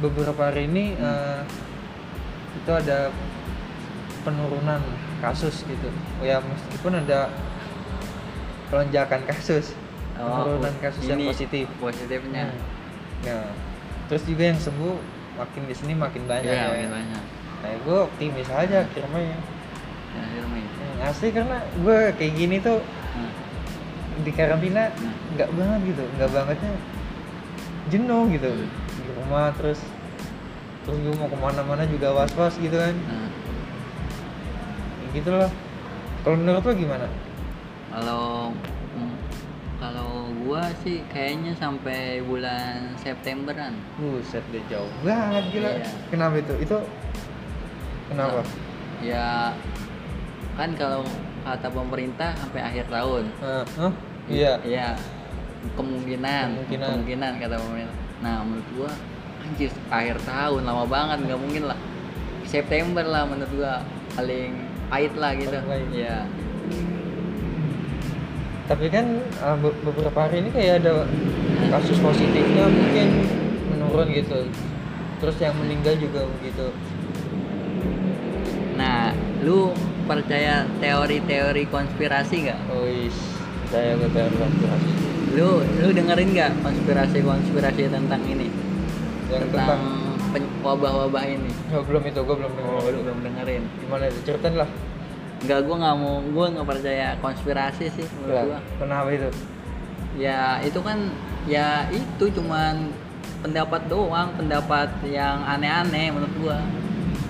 beberapa 0.00 0.40
hari 0.42 0.64
ini 0.64 0.84
Hmm. 0.94 1.04
eh, 1.04 1.40
itu 2.56 2.70
ada 2.70 3.12
penurunan 4.20 4.80
kasus 5.20 5.62
gitu 5.62 5.88
oh 6.20 6.24
ya 6.24 6.40
meskipun 6.40 6.92
ada 6.98 7.28
lonjakan 8.70 9.20
kasus 9.26 9.72
penurunan 10.12 10.74
kasus 10.78 11.02
yang 11.04 11.16
Oh, 11.16 11.22
ini 11.22 11.30
positif 11.30 11.66
positifnya 11.78 12.44
Hmm. 12.48 12.68
Nah, 13.20 13.52
terus 14.06 14.24
juga 14.24 14.42
yang 14.46 14.56
sembuh 14.56 14.96
makin 15.36 15.62
di 15.64 15.74
sini 15.74 15.92
makin 15.92 16.24
banyak 16.24 16.48
Iya, 16.48 16.56
ya. 16.58 16.68
makin 16.70 16.90
banyak 16.90 17.22
Nah, 17.60 17.72
gue 17.76 17.98
optimis 18.00 18.48
aja 18.48 18.76
akhir 18.80 19.04
Mei. 19.10 19.28
Ya, 19.28 19.36
akhir 20.18 20.44
Mei 20.48 20.64
Hmm, 20.64 20.96
asli 21.02 21.28
karena 21.30 21.56
gue 21.60 21.98
kayak 22.16 22.32
gini 22.34 22.56
tuh 22.58 22.80
Nah, 22.80 23.32
di 24.18 24.30
karantina 24.32 24.88
Hmm. 24.90 25.12
nggak 25.32 25.50
banget 25.50 25.80
gitu, 25.86 26.04
nggak 26.16 26.30
bangetnya 26.30 26.72
jenuh 27.88 28.22
gitu 28.30 28.50
Hmm. 28.50 28.68
Rumah 29.30 29.54
terus 29.54 29.78
terus 30.82 30.98
gue 31.06 31.14
mau 31.14 31.30
ke 31.30 31.38
mana-mana 31.38 31.86
juga 31.86 32.10
was-was 32.10 32.58
gitu 32.58 32.74
kan, 32.74 32.90
nah. 33.06 33.30
Ya 34.98 35.06
gitu 35.14 35.30
loh. 35.30 35.46
Kalau 36.26 36.34
menurut 36.34 36.66
lo 36.66 36.72
gimana? 36.74 37.06
kalau 37.94 38.50
mm, 40.34 40.74
sih 40.82 41.06
kayaknya 41.14 41.54
sampai 41.54 42.26
bulan 42.26 42.98
Septemberan. 42.98 43.78
Buset 44.02 44.42
deh 44.50 44.66
jauh 44.66 44.90
banget 45.06 45.46
gila. 45.54 45.78
Iya. 45.78 45.86
Kenapa 46.10 46.34
itu? 46.42 46.54
Itu 46.66 46.76
kenapa? 48.10 48.42
Ya 48.98 49.54
kan 50.58 50.74
kalau 50.74 51.06
kata 51.46 51.70
pemerintah 51.70 52.34
sampai 52.34 52.66
akhir 52.66 52.90
tahun. 52.90 53.30
Eh, 53.38 53.64
hah? 53.78 53.92
Iya. 54.26 54.52
Iya. 54.66 54.88
Kemungkinan, 55.78 56.66
Kemungkinan. 56.66 56.86
kemungkinan 56.90 57.32
kata 57.38 57.56
pemerintah. 57.62 57.98
Nah, 58.20 58.44
menurut 58.44 58.68
gua 58.74 58.92
anjir 59.42 59.72
akhir 59.88 60.16
tahun 60.24 60.62
lama 60.64 60.84
banget 60.86 61.18
nggak 61.26 61.40
mungkin 61.40 61.64
lah. 61.70 61.78
September 62.44 63.04
lah 63.06 63.24
menurut 63.28 63.52
gua 63.54 63.84
paling 64.18 64.52
pahit 64.90 65.14
lah 65.14 65.32
gitu. 65.38 65.54
Iya. 65.94 66.26
Tapi 68.70 68.86
kan 68.86 69.06
eh, 69.22 69.56
be- 69.58 69.78
beberapa 69.82 70.18
hari 70.30 70.46
ini 70.46 70.50
kayak 70.54 70.82
ada 70.86 71.06
kasus 71.74 71.98
positifnya 71.98 72.66
mungkin 72.70 73.08
menurun 73.70 74.08
gitu. 74.14 74.46
Terus 75.20 75.36
yang 75.42 75.54
meninggal 75.58 75.94
juga 76.00 76.24
begitu. 76.38 76.72
Nah, 78.80 79.12
lu 79.44 79.76
percaya 80.08 80.64
teori-teori 80.80 81.68
konspirasi 81.68 82.48
nggak? 82.48 82.60
Wis, 82.80 83.14
saya 83.68 83.94
ke 84.00 84.08
teori 84.10 84.36
konspirasi. 84.40 84.90
Lu 85.36 85.60
lu 85.84 85.88
dengerin 85.92 86.32
nggak 86.32 86.50
konspirasi-konspirasi 86.64 87.92
tentang 87.92 88.22
ini? 88.24 88.48
Yang 89.30 89.42
tentang 89.54 89.82
tentang 90.30 90.44
wabah-wabah 90.62 91.24
ini. 91.26 91.50
oh, 91.74 91.82
belum 91.86 92.02
itu, 92.06 92.20
gue 92.22 92.36
belum 92.36 92.52
dengar. 92.54 92.72
Oh, 92.74 92.86
lu 92.90 92.98
belum 93.02 93.18
dengerin. 93.22 93.62
Gimana 93.82 94.04
itu? 94.10 94.18
Ceritain 94.26 94.54
lah. 94.58 94.70
Enggak, 95.40 95.60
gua 95.64 95.76
nggak 95.80 95.96
mau, 95.96 96.14
gua 96.36 96.46
nggak 96.52 96.66
percaya 96.68 97.06
konspirasi 97.24 97.88
sih 97.88 98.06
menurut 98.20 98.52
gua. 98.52 98.58
Kenapa 98.76 99.08
itu? 99.08 99.28
Ya 100.20 100.60
itu 100.60 100.80
kan 100.84 100.98
ya 101.48 101.88
itu 101.88 102.24
cuman 102.36 102.92
pendapat 103.40 103.88
doang, 103.88 104.36
pendapat 104.36 104.92
yang 105.08 105.40
aneh-aneh 105.48 106.12
menurut 106.12 106.34
gua. 106.44 106.58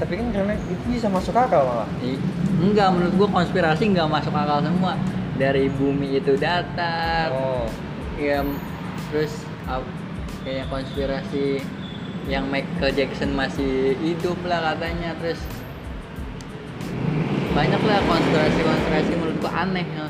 Tapi 0.03 0.19
kan 0.19 0.27
karena 0.35 0.59
itu 0.59 0.85
bisa 0.91 1.07
masuk 1.07 1.37
akal 1.39 1.63
malah. 1.63 1.89
I- 2.03 2.19
Enggak, 2.59 2.91
menurut 2.93 3.15
gua 3.15 3.29
konspirasi 3.41 3.95
nggak 3.95 4.11
masuk 4.11 4.35
akal 4.35 4.59
semua. 4.59 4.99
Dari 5.39 5.71
bumi 5.73 6.19
itu 6.21 6.35
datar, 6.37 7.31
Oh, 7.33 7.65
ya 8.19 8.43
terus 9.09 9.47
kayak 10.43 10.67
konspirasi 10.69 11.63
yang 12.31 12.47
Michael 12.47 12.95
Jackson 12.95 13.35
masih 13.35 13.99
hidup 13.99 14.39
lah 14.47 14.73
katanya 14.73 15.19
terus 15.19 15.43
banyak 17.51 17.83
lah 17.83 17.99
konspirasi-konspirasi 18.07 19.13
menurut 19.19 19.37
gua 19.43 19.53
aneh 19.67 19.83
ya. 19.83 20.07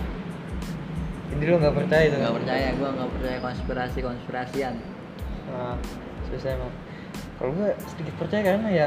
jadi 1.33 1.42
lu 1.48 1.56
nggak 1.56 1.74
percaya 1.80 2.04
itu? 2.12 2.16
nggak 2.20 2.37
percaya 2.37 2.68
gua 2.76 2.88
nggak 2.92 3.11
percaya 3.16 3.38
konspirasi-konspirasian 3.40 4.76
Nah, 5.50 5.76
susah 6.30 6.50
emang. 6.54 6.72
Kalau 7.40 7.50
gue 7.56 7.70
sedikit 7.88 8.14
percaya 8.20 8.42
karena 8.44 8.68
ya 8.70 8.87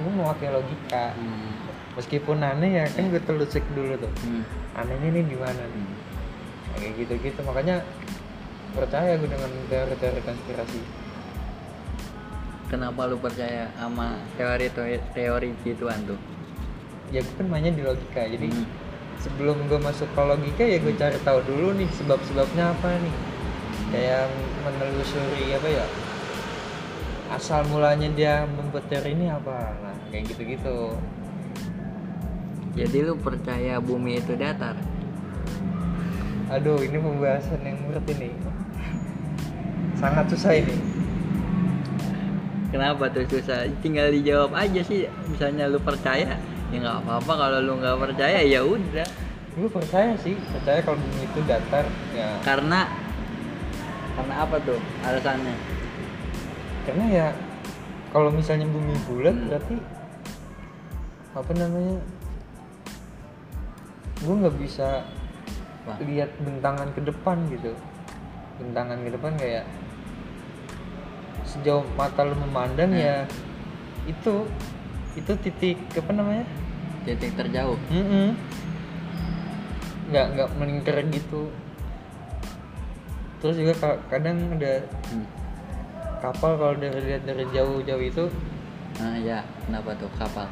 gue 0.00 0.12
mau 0.16 0.32
pakai 0.32 0.48
logika. 0.54 1.12
hmm. 1.14 1.52
Meskipun 1.98 2.38
aneh 2.40 2.80
ya 2.80 2.84
kan 2.88 3.10
gue 3.10 3.20
telusik 3.20 3.64
dulu 3.76 3.98
tuh. 4.00 4.12
Hmm. 4.24 4.42
Anehnya 4.78 5.08
nih 5.20 5.24
di 5.26 5.36
mana 5.36 5.60
nih? 5.60 5.84
Hmm. 5.84 5.96
Kayak 6.78 6.92
gitu-gitu 7.04 7.40
makanya 7.44 7.82
percaya 8.72 9.18
gue 9.18 9.28
dengan 9.28 9.50
teori-teori 9.68 10.20
konspirasi. 10.22 10.80
Kenapa 12.70 13.10
lu 13.10 13.18
percaya 13.18 13.66
sama 13.74 14.14
teori 14.38 14.70
teori 15.12 15.50
gituan 15.66 15.98
tuh 16.06 16.20
Ya 17.10 17.18
gue 17.26 17.34
kan 17.34 17.50
mainnya 17.50 17.74
di 17.74 17.82
logika. 17.82 18.22
Jadi 18.22 18.46
Hmm. 18.46 18.70
sebelum 19.18 19.66
gue 19.66 19.82
masuk 19.82 20.06
ke 20.14 20.22
logika 20.22 20.62
ya 20.62 20.78
gue 20.78 20.94
cari 20.94 21.18
tahu 21.26 21.42
dulu 21.42 21.74
nih 21.74 21.90
sebab-sebabnya 21.98 22.70
apa 22.70 23.02
nih. 23.02 23.14
Kayak 23.90 24.30
menelusuri 24.62 25.50
apa 25.58 25.68
ya? 25.74 25.86
Asal 27.34 27.66
mulanya 27.66 28.06
dia 28.14 28.46
membuat 28.46 28.86
teori 28.86 29.18
ini 29.18 29.26
apa? 29.26 29.74
Nah, 29.82 29.94
kayak 30.14 30.30
gitu-gitu. 30.30 30.94
jadi 32.70 33.10
lu 33.10 33.18
percaya 33.18 33.82
bumi 33.82 34.22
itu 34.22 34.38
datar 34.38 34.78
Aduh, 36.54 36.78
ini 36.82 36.98
pembahasan 36.98 37.62
yang 37.66 37.78
berat 37.90 38.06
ini. 38.14 38.30
Sangat 39.98 40.30
susah 40.30 40.54
ini. 40.54 40.99
Kenapa 42.70 43.10
tuh 43.10 43.26
susah 43.26 43.66
tinggal 43.82 44.08
dijawab 44.10 44.54
aja 44.54 44.80
sih 44.82 45.06
misalnya 45.26 45.66
lu 45.66 45.78
percaya 45.82 46.38
ya 46.70 46.76
nggak 46.78 46.98
apa-apa 47.02 47.32
kalau 47.34 47.58
lu 47.58 47.72
nggak 47.82 47.98
percaya 47.98 48.38
ya 48.42 48.62
udah 48.62 49.06
Gue 49.50 49.66
percaya 49.66 50.14
sih, 50.14 50.38
percaya 50.54 50.78
kalau 50.78 50.94
bumi 50.94 51.26
itu 51.26 51.42
datar. 51.42 51.82
Ya, 52.14 52.38
karena 52.46 52.86
karena 54.14 54.34
apa 54.46 54.56
tuh 54.62 54.78
alasannya 55.02 55.54
karena 56.86 57.04
ya 57.10 57.26
kalau 58.14 58.30
misalnya 58.30 58.70
bumi 58.70 58.94
bulat 59.10 59.34
Hmm. 59.34 59.50
berarti 59.50 59.76
apa 61.34 61.50
namanya? 61.58 61.98
Gue 64.22 64.34
nggak 64.38 64.56
bisa 64.62 65.02
Wah. 65.82 65.98
lihat 65.98 66.30
bentangan 66.46 66.88
ke 66.94 67.00
depan 67.02 67.36
gitu. 67.50 67.74
Bentangan 68.62 69.02
ke 69.02 69.10
depan 69.10 69.32
kayak 69.34 69.64
sejauh 71.50 71.82
mata 71.98 72.22
lu 72.22 72.38
memandang 72.38 72.94
Hmm. 72.94 73.02
ya 73.02 73.16
itu 74.06 74.46
itu 75.18 75.32
titik 75.42 75.78
apa 75.98 76.10
namanya? 76.14 76.46
titik 77.02 77.34
terjauh. 77.34 77.78
Mm 77.90 78.36
nggak 80.10 80.26
nggak 80.34 80.48
melingkar 80.58 80.96
gitu. 81.14 81.46
Terus 83.40 83.56
juga 83.56 83.74
ka- 83.78 84.02
kadang 84.10 84.58
ada 84.58 84.82
hmm. 84.82 85.26
kapal 86.18 86.58
kalau 86.58 86.74
dari 86.76 86.98
lihat 87.06 87.22
dari 87.24 87.46
jauh-jauh 87.54 88.02
itu. 88.02 88.26
Nah 88.98 89.16
ya 89.22 89.46
kenapa 89.64 89.94
tuh 89.96 90.10
kapal? 90.18 90.50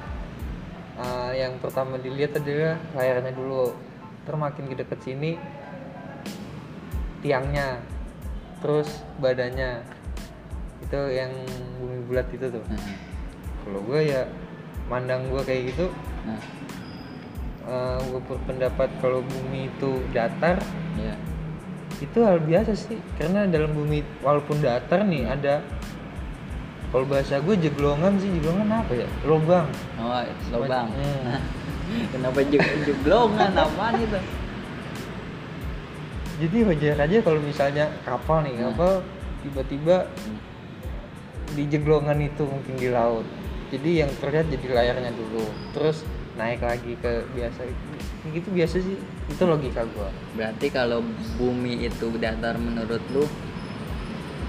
Uh, 0.99 1.31
yang 1.35 1.59
pertama 1.59 1.99
dilihat 1.99 2.39
adalah 2.39 2.79
layarnya 2.95 3.35
dulu. 3.35 3.75
Terus 4.23 4.39
makin 4.39 4.65
ke 4.71 4.75
deket 4.79 4.99
sini 5.03 5.35
tiangnya. 7.21 7.83
Terus 8.63 9.03
badannya 9.19 9.83
itu 10.79 11.01
yang 11.11 11.33
bumi 11.79 11.99
bulat 12.07 12.27
itu 12.31 12.47
tuh. 12.49 12.65
Nah, 12.65 12.83
kalau 13.65 13.81
gue 13.85 14.01
ya 14.05 14.23
mandang 14.87 15.29
gue 15.29 15.43
kayak 15.43 15.75
gitu. 15.75 15.87
Nah, 16.25 16.41
uh, 17.65 17.99
gue 18.01 18.21
berpendapat 18.25 18.89
kalau 18.99 19.21
bumi 19.21 19.69
itu 19.69 19.91
datar 20.11 20.57
ya 20.97 21.15
itu 21.99 22.19
hal 22.23 22.39
biasa 22.41 22.73
sih. 22.73 22.99
Karena 23.19 23.45
dalam 23.45 23.75
bumi 23.75 24.01
walaupun 24.23 24.63
datar 24.63 25.03
nih 25.05 25.27
ada 25.27 25.61
kalau 26.89 27.05
bahasa 27.05 27.37
gue 27.39 27.59
jeglongan 27.59 28.17
sih. 28.17 28.31
Jeglongan 28.33 28.69
apa 28.73 28.93
ya? 28.97 29.09
Lubang 29.29 29.67
oh 30.01 30.23
lubang 30.55 30.89
Hmm. 30.89 31.41
kenapa 32.13 32.41
jug- 32.45 32.81
juglongan 32.85 33.53
apaan 33.53 33.97
itu? 33.99 34.21
Jadi 36.39 36.59
wajar 36.63 36.97
aja 37.03 37.19
kalau 37.19 37.41
misalnya 37.43 37.91
kapal 38.07 38.47
nih 38.47 38.55
Hmm. 38.55 38.65
kapal 38.71 38.93
tiba-tiba 39.43 40.07
Hmm. 40.07 40.39
Di 41.55 41.65
jeglongan 41.69 42.19
itu 42.21 42.43
mungkin 42.45 42.75
di 42.77 42.89
laut. 42.93 43.25
Jadi 43.69 44.01
yang 44.01 44.11
terlihat 44.17 44.49
jadi 44.49 44.67
layarnya 44.73 45.13
dulu 45.13 45.45
terus 45.77 46.05
naik 46.41 46.65
lagi 46.65 46.97
ke 47.01 47.25
biasa. 47.37 47.69
Gitu 48.33 48.49
biasa 48.53 48.77
sih 48.81 48.97
itu 49.29 49.43
logika 49.45 49.85
gue 49.85 50.09
berarti 50.37 50.67
kalau 50.73 51.05
bumi 51.37 51.85
itu 51.85 52.09
datar 52.17 52.57
menurut 52.57 53.01
lu 53.13 53.25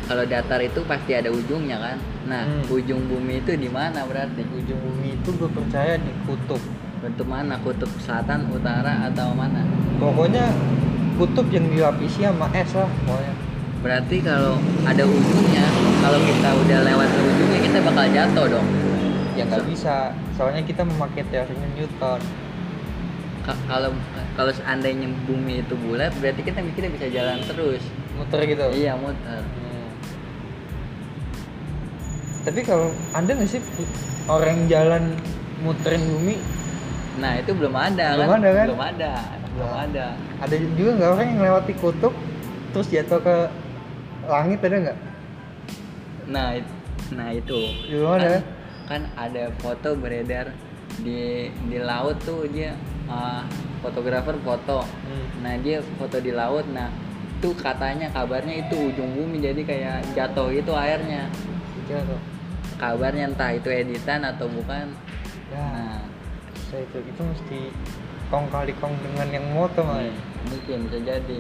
kalau 0.08 0.26
datar 0.26 0.58
itu 0.64 0.82
pasti 0.90 1.14
ada 1.14 1.30
ujungnya 1.30 1.78
kan? 1.78 1.98
Nah 2.26 2.44
Hmm. 2.48 2.66
ujung 2.74 3.06
bumi 3.06 3.46
itu 3.46 3.54
di 3.54 3.70
mana 3.70 4.08
berarti? 4.10 4.42
Ujung 4.42 4.80
bumi 4.82 5.20
itu 5.20 5.30
gue 5.36 5.50
percaya 5.52 6.02
di 6.02 6.10
kutub. 6.26 6.58
Bentuk 7.00 7.28
mana? 7.30 7.62
Kutub 7.62 7.88
selatan 8.02 8.50
utara 8.50 9.06
atau 9.08 9.32
mana? 9.38 9.62
Pokoknya 10.02 10.50
kutub 11.20 11.52
yang 11.52 11.68
dilapisi 11.68 12.24
sama 12.24 12.48
es 12.56 12.72
lah 12.72 12.88
pokoknya 13.04 13.49
berarti 13.80 14.20
kalau 14.20 14.60
ada 14.84 15.04
ujungnya 15.04 15.66
kalau 16.00 16.20
kita 16.20 16.50
udah 16.54 16.80
lewat 16.84 17.08
ke 17.08 17.22
ujungnya 17.26 17.60
kita 17.62 17.78
bakal 17.82 18.06
jatuh 18.08 18.46
dong. 18.50 18.68
Ya 19.34 19.44
nggak 19.46 19.64
bisa. 19.66 20.12
Soalnya 20.36 20.64
kita 20.64 20.84
memakai 20.84 21.24
teorinya 21.26 21.68
Newton. 21.74 22.20
Ka- 23.40 23.62
kalau 23.66 23.96
kalau 24.34 24.52
seandainya 24.52 25.08
bumi 25.24 25.64
itu 25.64 25.76
bulat 25.76 26.12
berarti 26.20 26.42
kita 26.42 26.60
kita 26.70 26.88
bisa 26.90 27.08
jalan 27.08 27.40
terus. 27.42 27.84
Muter 28.16 28.40
gitu? 28.46 28.66
Iya 28.74 28.96
muter. 28.96 29.40
Hmm. 29.40 29.88
tapi 32.40 32.64
kalau 32.64 32.90
ada 33.12 33.30
nggak 33.30 33.48
sih 33.48 33.62
orang 34.26 34.68
jalan 34.68 35.04
muterin 35.60 36.02
bumi? 36.02 36.36
Nah 37.16 37.36
itu 37.36 37.52
belum 37.52 37.72
ada 37.72 38.16
Belum 38.16 38.28
kan? 38.28 38.40
ada 38.40 38.50
kan? 38.50 38.68
belum 38.68 38.84
ada 38.86 39.12
belum 39.50 39.70
Nah. 39.70 39.84
ada. 39.86 40.06
Ada 40.40 40.56
juga 40.74 40.92
nggak 40.96 41.10
orang 41.10 41.28
yang 41.30 41.42
lewati 41.42 41.74
kutub 41.76 42.14
terus 42.70 42.88
jatuh 42.88 43.20
ke 43.20 43.36
langit 44.30 44.60
ada 44.62 44.78
nggak? 44.78 45.00
Nah 46.30 46.48
it- 46.54 46.78
nah 47.10 47.30
itu. 47.34 47.60
Ada 47.90 48.30
kan, 48.30 48.42
kan 48.86 49.02
ada 49.18 49.50
foto 49.58 49.98
beredar 49.98 50.54
di 51.02 51.50
di 51.66 51.78
laut 51.82 52.22
tuh 52.22 52.46
dia 52.54 52.78
uh, 53.10 53.42
fotografer 53.82 54.38
foto. 54.46 54.86
Hmm. 54.86 55.28
nah 55.42 55.58
dia 55.58 55.82
foto 55.98 56.22
di 56.22 56.30
laut. 56.30 56.70
Nah 56.70 56.94
itu 57.40 57.56
katanya 57.58 58.12
kabarnya 58.14 58.68
itu 58.68 58.76
ujung 58.92 59.16
bumi 59.16 59.42
jadi 59.42 59.62
kayak 59.66 59.98
jatuh 60.14 60.54
itu 60.54 60.72
airnya. 60.76 61.26
Iya 61.90 62.06
tuh. 62.06 62.22
kabarnya 62.80 63.34
entah 63.34 63.52
itu 63.52 63.68
editan 63.68 64.24
atau 64.24 64.48
bukan. 64.48 64.94
Ya, 65.50 65.58
nah. 65.58 66.00
Saya 66.70 66.86
itu 66.86 67.02
itu 67.02 67.22
mesti 67.26 67.60
kong 68.30 68.46
kali 68.54 68.72
kong 68.78 68.94
dengan 69.02 69.28
yang 69.34 69.46
moto 69.58 69.82
hmm, 69.82 70.14
mungkin 70.54 70.86
bisa 70.86 71.02
jadi 71.02 71.40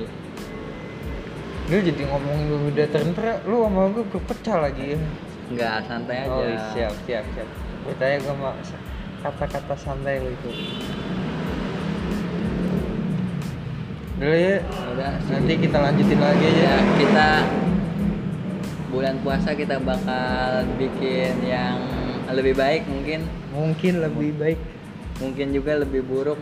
Lu 1.69 1.77
jadi 1.77 2.01
ngomongin 2.01 2.73
udah 2.73 2.87
terintra, 2.89 3.33
lu 3.45 3.61
sama 3.61 3.93
gue 3.93 4.05
berpecah 4.07 4.57
lagi 4.59 4.97
ya. 4.97 4.99
nggak 5.49 5.75
santai 5.89 6.29
aja 6.29 6.29
Oh 6.29 6.45
siap 6.73 6.93
siap 7.05 7.25
siap. 7.33 7.49
Percaya 7.81 8.17
gue 8.17 8.29
sama 8.29 8.53
kata-kata 9.21 9.75
santai 9.77 10.21
lu 10.21 10.29
itu. 10.29 10.49
Dulu 14.19 14.35
ya, 14.35 14.59
udah 14.93 15.11
nanti 15.25 15.53
kita 15.55 15.77
lanjutin 15.79 16.19
lagi 16.19 16.43
aja. 16.43 16.59
ya 16.59 16.75
kita 16.99 17.27
bulan 18.89 19.15
puasa 19.21 19.53
kita 19.53 19.77
bakal 19.79 20.65
bikin 20.75 21.33
yang 21.45 21.77
lebih 22.29 22.53
baik 22.53 22.83
mungkin 22.85 23.21
Mungkin 23.49 23.93
lebih 24.01 24.33
baik. 24.35 24.59
mungkin 25.19 25.51
juga 25.51 25.75
lebih 25.75 26.01
buruk 26.03 26.39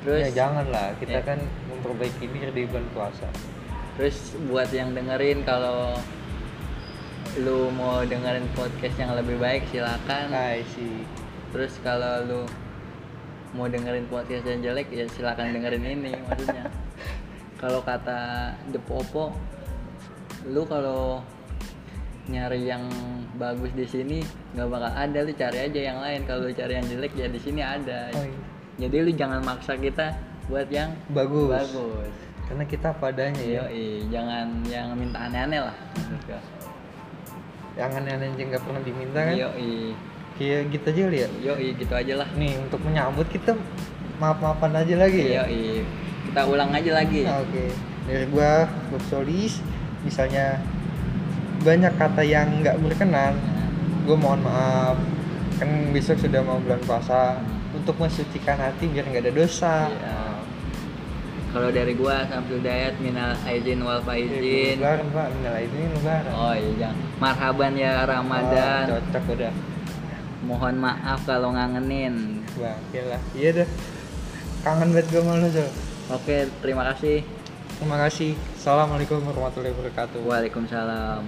terus 0.00 0.22
ya 0.22 0.30
jangan 0.32 0.66
lah, 0.70 0.94
kita 0.96 1.18
Ya. 1.18 1.22
kan 1.24 1.38
memperbaiki 1.68 2.24
diri 2.26 2.48
di 2.48 2.62
bulan 2.64 2.86
puasa. 2.94 3.26
Terus 3.96 4.16
buat 4.46 4.68
yang 4.70 4.92
dengerin 4.92 5.40
kalau 5.42 5.96
lu 7.36 7.68
mau 7.70 8.00
dengerin 8.02 8.48
podcast 8.52 8.96
yang 8.96 9.12
lebih 9.12 9.36
baik 9.36 9.64
silakan 9.68 10.28
Hai 10.28 10.64
sih. 10.72 11.04
terus 11.52 11.76
kalau 11.80 12.24
lu 12.24 12.42
mau 13.52 13.68
dengerin 13.68 14.04
podcast 14.06 14.44
yang 14.44 14.60
jelek 14.62 14.88
ya 14.88 15.04
silakan 15.10 15.52
dengerin 15.52 15.84
ini 15.86 16.12
maksudnya 16.22 16.68
kalau 17.60 17.80
kata 17.80 18.52
The 18.68 18.80
Popo 18.80 19.32
lu 20.44 20.64
kalau 20.64 21.24
nyari 22.26 22.66
yang 22.66 22.84
bagus 23.36 23.70
di 23.72 23.86
sini 23.86 24.18
nggak 24.52 24.66
bakal 24.66 24.90
ada 24.90 25.18
lu 25.20 25.32
cari 25.32 25.58
aja 25.62 25.80
yang 25.82 25.98
lain 26.00 26.20
kalau 26.24 26.44
lu 26.44 26.52
cari 26.52 26.74
yang 26.74 26.86
jelek 26.86 27.12
ya 27.14 27.28
di 27.28 27.38
sini 27.38 27.60
ada 27.60 28.10
Oh, 28.12 28.24
iya. 28.24 28.40
jadi 28.78 28.96
lu 28.98 29.10
jangan 29.12 29.40
maksa 29.40 29.76
kita 29.76 30.16
buat 30.46 30.66
yang 30.68 30.90
Bagus. 31.10 31.48
bagus 31.48 32.12
Karena 32.46 32.64
kita 32.64 32.88
padanya 32.94 33.42
ya. 33.42 33.66
Yoi, 33.66 34.06
jangan 34.06 34.46
yang 34.66 34.94
minta 34.94 35.18
aneh-aneh 35.18 35.60
lah. 35.66 35.76
Yang 37.76 37.90
aneh-aneh 38.00 38.26
aja 38.32 38.42
nggak 38.54 38.62
pernah 38.62 38.82
diminta 38.82 39.20
kan. 39.20 39.34
Yoi, 39.34 39.92
Kayak 40.36 40.68
gitu 40.68 40.86
aja 40.92 41.00
kali 41.08 41.18
ya. 41.24 41.28
yoi 41.40 41.66
gitu 41.74 41.94
aja 41.96 42.14
lah. 42.20 42.28
Nih 42.36 42.60
untuk 42.60 42.80
menyambut 42.84 43.24
kita 43.28 43.56
maaf-maafan 44.20 44.72
aja 44.76 44.94
lagi 44.96 45.32
ya. 45.32 45.42
Yoi, 45.44 45.80
kita 46.28 46.40
ulang 46.44 46.70
aja 46.72 46.90
lagi. 46.92 47.24
Ah, 47.24 47.40
Oke, 47.40 47.72
dari 48.04 48.26
gua 48.28 48.68
Bob 48.92 49.02
Solis, 49.08 49.64
misalnya 50.04 50.60
banyak 51.64 51.92
kata 51.96 52.22
yang 52.22 52.62
nggak 52.62 52.76
berkenan, 52.78 53.32
Nah, 53.34 53.66
gua 54.04 54.16
mohon 54.16 54.40
maaf. 54.44 54.96
Kan 55.56 55.88
besok 55.90 56.20
sudah 56.20 56.44
mau 56.44 56.60
bulan 56.60 56.84
puasa, 56.84 57.40
untuk 57.72 57.96
mensucikan 57.96 58.60
hati 58.60 58.92
biar 58.92 59.08
nggak 59.08 59.24
ada 59.24 59.32
dosa. 59.32 59.88
Iya. 59.88 60.25
Kalau 61.56 61.72
dari 61.72 61.96
gua 61.96 62.20
Samsul 62.28 62.60
Dayat 62.60 63.00
minal 63.00 63.32
aizin 63.48 63.80
wal 63.80 64.04
faizin. 64.04 64.76
Lebaran 64.76 65.08
pak, 65.08 65.32
nilai 65.40 65.64
ini 65.64 65.88
lebaran. 65.88 66.32
Oh 66.36 66.52
iya, 66.52 66.70
jangan. 66.76 66.96
marhaban 67.16 67.72
ya 67.80 68.04
Ramadan. 68.04 68.84
Oh, 68.92 69.00
cocok 69.00 69.24
udah. 69.40 69.52
Mohon 70.44 70.74
maaf 70.84 71.24
kalau 71.24 71.56
ngangenin. 71.56 72.44
Bangke 72.60 73.00
lah. 73.08 73.20
Iya 73.32 73.64
dah. 73.64 73.68
Kangen 74.68 74.92
banget 74.92 75.08
gua 75.08 75.20
sama 75.24 75.40
lu, 75.40 75.48
Sol. 75.48 75.68
Oke, 76.12 76.36
terima 76.60 76.84
kasih. 76.92 77.24
Terima 77.80 77.96
kasih. 78.04 78.36
Assalamualaikum 78.60 79.24
warahmatullahi 79.24 79.72
wabarakatuh. 79.72 80.20
Waalaikumsalam. 80.28 81.24